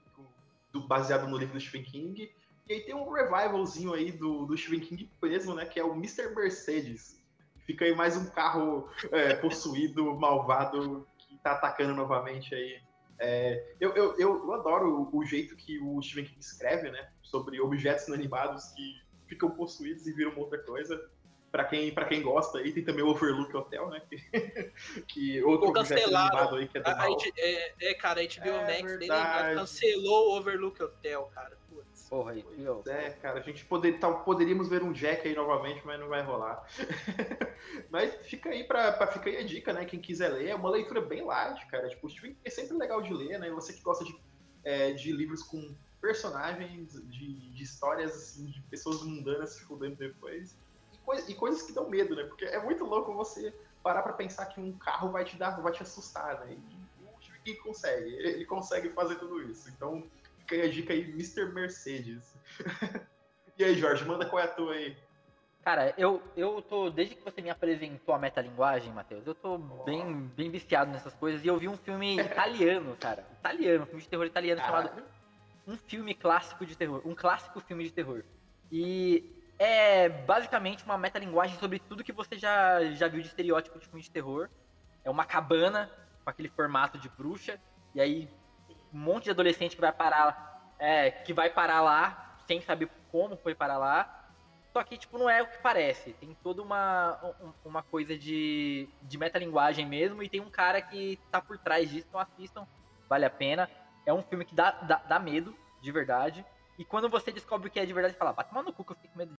[0.72, 2.34] do, baseado no livro do Stephen King.
[2.66, 5.66] E aí tem um revivalzinho aí do, do Stephen King mesmo, né?
[5.66, 6.34] Que é o Mr.
[6.34, 7.22] Mercedes.
[7.66, 12.80] Fica aí mais um carro é, possuído, malvado, que tá atacando novamente aí.
[13.18, 17.10] É, eu, eu, eu, adoro o, o, jeito que o Stephen King escreve, né?
[17.22, 18.94] Sobre objetos inanimados que
[19.26, 20.98] ficam possuídos e viram outra coisa
[21.54, 24.02] para quem, pra quem gosta aí, tem também o Overlook Hotel, né?
[24.08, 24.16] Que,
[25.06, 26.56] que outro cancelaram.
[26.56, 27.16] aí que é do a, mal.
[27.36, 31.56] É, é, cara, a HBO é Max dele cancelou o Overlook Hotel, cara.
[32.14, 32.44] Porra, aí,
[32.86, 36.22] É, cara, a gente poder, tá, poderíamos ver um Jack aí novamente, mas não vai
[36.22, 36.64] rolar.
[37.90, 39.84] mas fica aí pra, pra, fica aí a dica, né?
[39.84, 41.88] Quem quiser ler, é uma leitura bem light, cara.
[41.88, 42.06] Tipo,
[42.44, 43.50] é sempre legal de ler, né?
[43.50, 44.16] Você que gosta de,
[44.62, 50.56] é, de livros com personagens, de, de histórias assim, de pessoas mundanas se fudendo depois
[51.26, 52.22] e coisas que dão medo, né?
[52.22, 53.52] Porque é muito louco você
[53.82, 56.52] parar para pensar que um carro vai te dar, vai te assustar, né?
[56.52, 59.68] E o Steve consegue, ele consegue fazer tudo isso.
[59.68, 60.08] Então,
[60.45, 61.47] fica aí a dica aí, Mr.
[61.53, 62.36] Mercedes.
[63.59, 64.97] e aí, Jorge, manda qual é a tua aí?
[65.64, 69.84] Cara, eu, eu tô, desde que você me apresentou a metalinguagem, Matheus, eu tô oh.
[69.84, 71.42] bem, bem viciado nessas coisas.
[71.42, 73.26] E eu vi um filme italiano, cara.
[73.40, 74.88] Italiano, um filme de terror italiano Caralho.
[74.88, 75.05] chamado
[75.66, 77.01] Um Filme Clássico de Terror.
[77.07, 78.22] Um clássico filme de terror.
[78.70, 79.24] E
[79.59, 84.03] é basicamente uma metalinguagem sobre tudo que você já, já viu de estereótipo de filme
[84.03, 84.51] de terror.
[85.03, 85.90] É uma cabana
[86.22, 87.59] com aquele formato de bruxa,
[87.95, 88.28] e aí
[88.95, 93.36] um monte de adolescente que vai parar, é, que vai parar lá sem saber como
[93.36, 94.20] foi parar lá.
[94.72, 96.12] Só que, tipo, não é o que parece.
[96.14, 97.34] Tem toda uma,
[97.64, 102.07] uma coisa de, de metalinguagem mesmo, e tem um cara que tá por trás disso,
[102.09, 102.66] então assistam,
[103.09, 103.68] vale a pena.
[104.07, 106.45] É um filme que dá, dá, dá medo, de verdade.
[106.78, 108.92] E quando você descobre o que é de verdade, fala, bate mal no cu que
[108.92, 109.34] eu fiquei com medo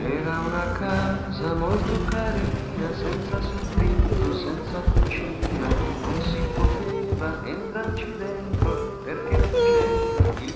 [0.00, 3.51] Era una casa molto carina, senza
[7.44, 9.36] dentro perché
[10.44, 10.52] il.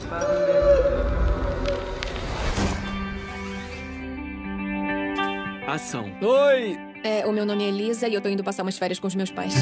[5.67, 6.05] Ação.
[6.23, 6.79] Oi!
[7.03, 9.15] É, o meu nome é Elisa e eu tô indo passar umas férias com os
[9.15, 9.55] meus pais.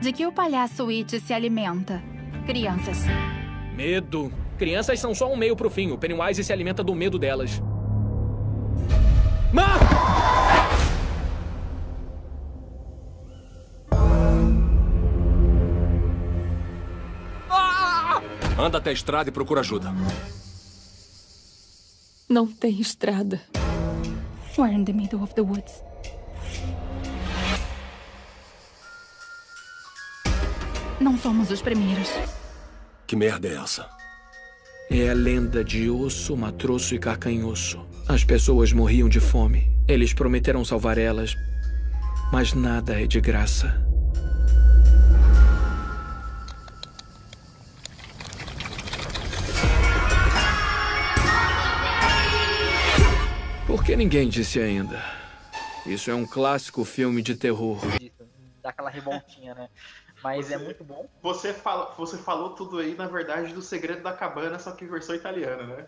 [0.00, 2.00] De que o palhaço It se alimenta?
[2.46, 2.98] Crianças.
[3.74, 4.32] Medo.
[4.56, 5.90] Crianças são só um meio pro fim.
[5.90, 7.60] O Pennywise se alimenta do medo delas.
[18.58, 19.92] Anda até a estrada e procura ajuda.
[22.28, 23.40] Não tem estrada.
[24.58, 25.82] We're in the middle of the woods.
[30.98, 32.08] Não somos os primeiros.
[33.06, 33.86] Que merda é essa?
[34.90, 37.84] É a lenda de osso, matroço e carcanhoço.
[38.08, 39.70] As pessoas morriam de fome.
[39.86, 41.36] Eles prometeram salvar elas,
[42.32, 43.85] mas nada é de graça.
[53.86, 55.00] Que ninguém disse ainda?
[55.86, 57.78] Isso é um clássico filme de terror.
[58.60, 59.68] Dá aquela revoltinha, né?
[60.24, 61.08] Mas é você, é muito bom.
[61.22, 65.14] Você, fala, você falou tudo aí, na verdade, do Segredo da Cabana, só que versão
[65.14, 65.86] italiana, né?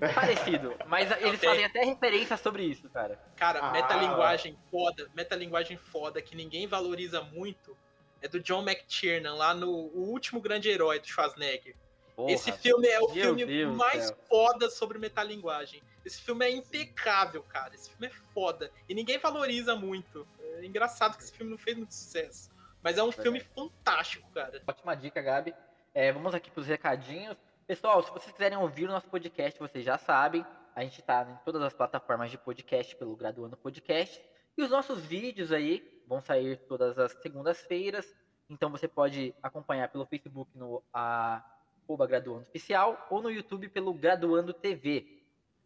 [0.14, 1.48] Parecido, mas eles okay.
[1.48, 3.18] fazem até referência sobre isso, cara.
[3.36, 3.70] Cara, ah.
[3.70, 7.74] metalinguagem foda, metalinguagem foda que ninguém valoriza muito
[8.20, 11.74] é do John McTiernan, lá no O Último Grande Herói do Schwarzenegger.
[12.14, 14.18] Porra, Esse filme é o filme Deus mais Deus.
[14.28, 15.82] foda sobre metalinguagem.
[16.04, 17.74] Esse filme é impecável, cara.
[17.74, 18.70] Esse filme é foda.
[18.88, 20.26] E ninguém valoriza muito.
[20.40, 22.50] É engraçado que esse filme não fez muito sucesso.
[22.82, 24.62] Mas é um filme fantástico, cara.
[24.66, 25.54] Ótima dica, Gabi.
[25.92, 27.36] É, vamos aqui para os recadinhos.
[27.66, 30.44] Pessoal, se vocês quiserem ouvir o nosso podcast, vocês já sabem.
[30.74, 34.20] A gente está em todas as plataformas de podcast pelo Graduando Podcast.
[34.56, 38.06] E os nossos vídeos aí vão sair todas as segundas-feiras.
[38.48, 44.52] Então você pode acompanhar pelo Facebook no arroba Graduando Oficial ou no YouTube pelo Graduando
[44.52, 45.19] TV.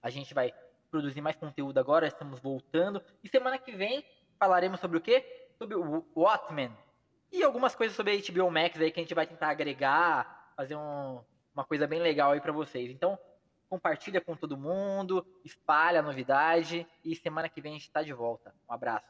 [0.04, 0.52] A gente vai
[0.90, 3.02] produzir mais conteúdo agora, estamos voltando.
[3.22, 4.04] E semana que vem
[4.38, 5.24] falaremos sobre o quê?
[5.56, 6.70] Sobre o Watchmen.
[7.32, 10.76] E algumas coisas sobre a HBO Max aí que a gente vai tentar agregar, fazer
[10.76, 11.24] um,
[11.54, 12.90] uma coisa bem legal aí para vocês.
[12.90, 13.18] Então,
[13.66, 18.12] compartilha com todo mundo, espalha a novidade e semana que vem a gente está de
[18.12, 18.54] volta.
[18.68, 19.06] Um abraço.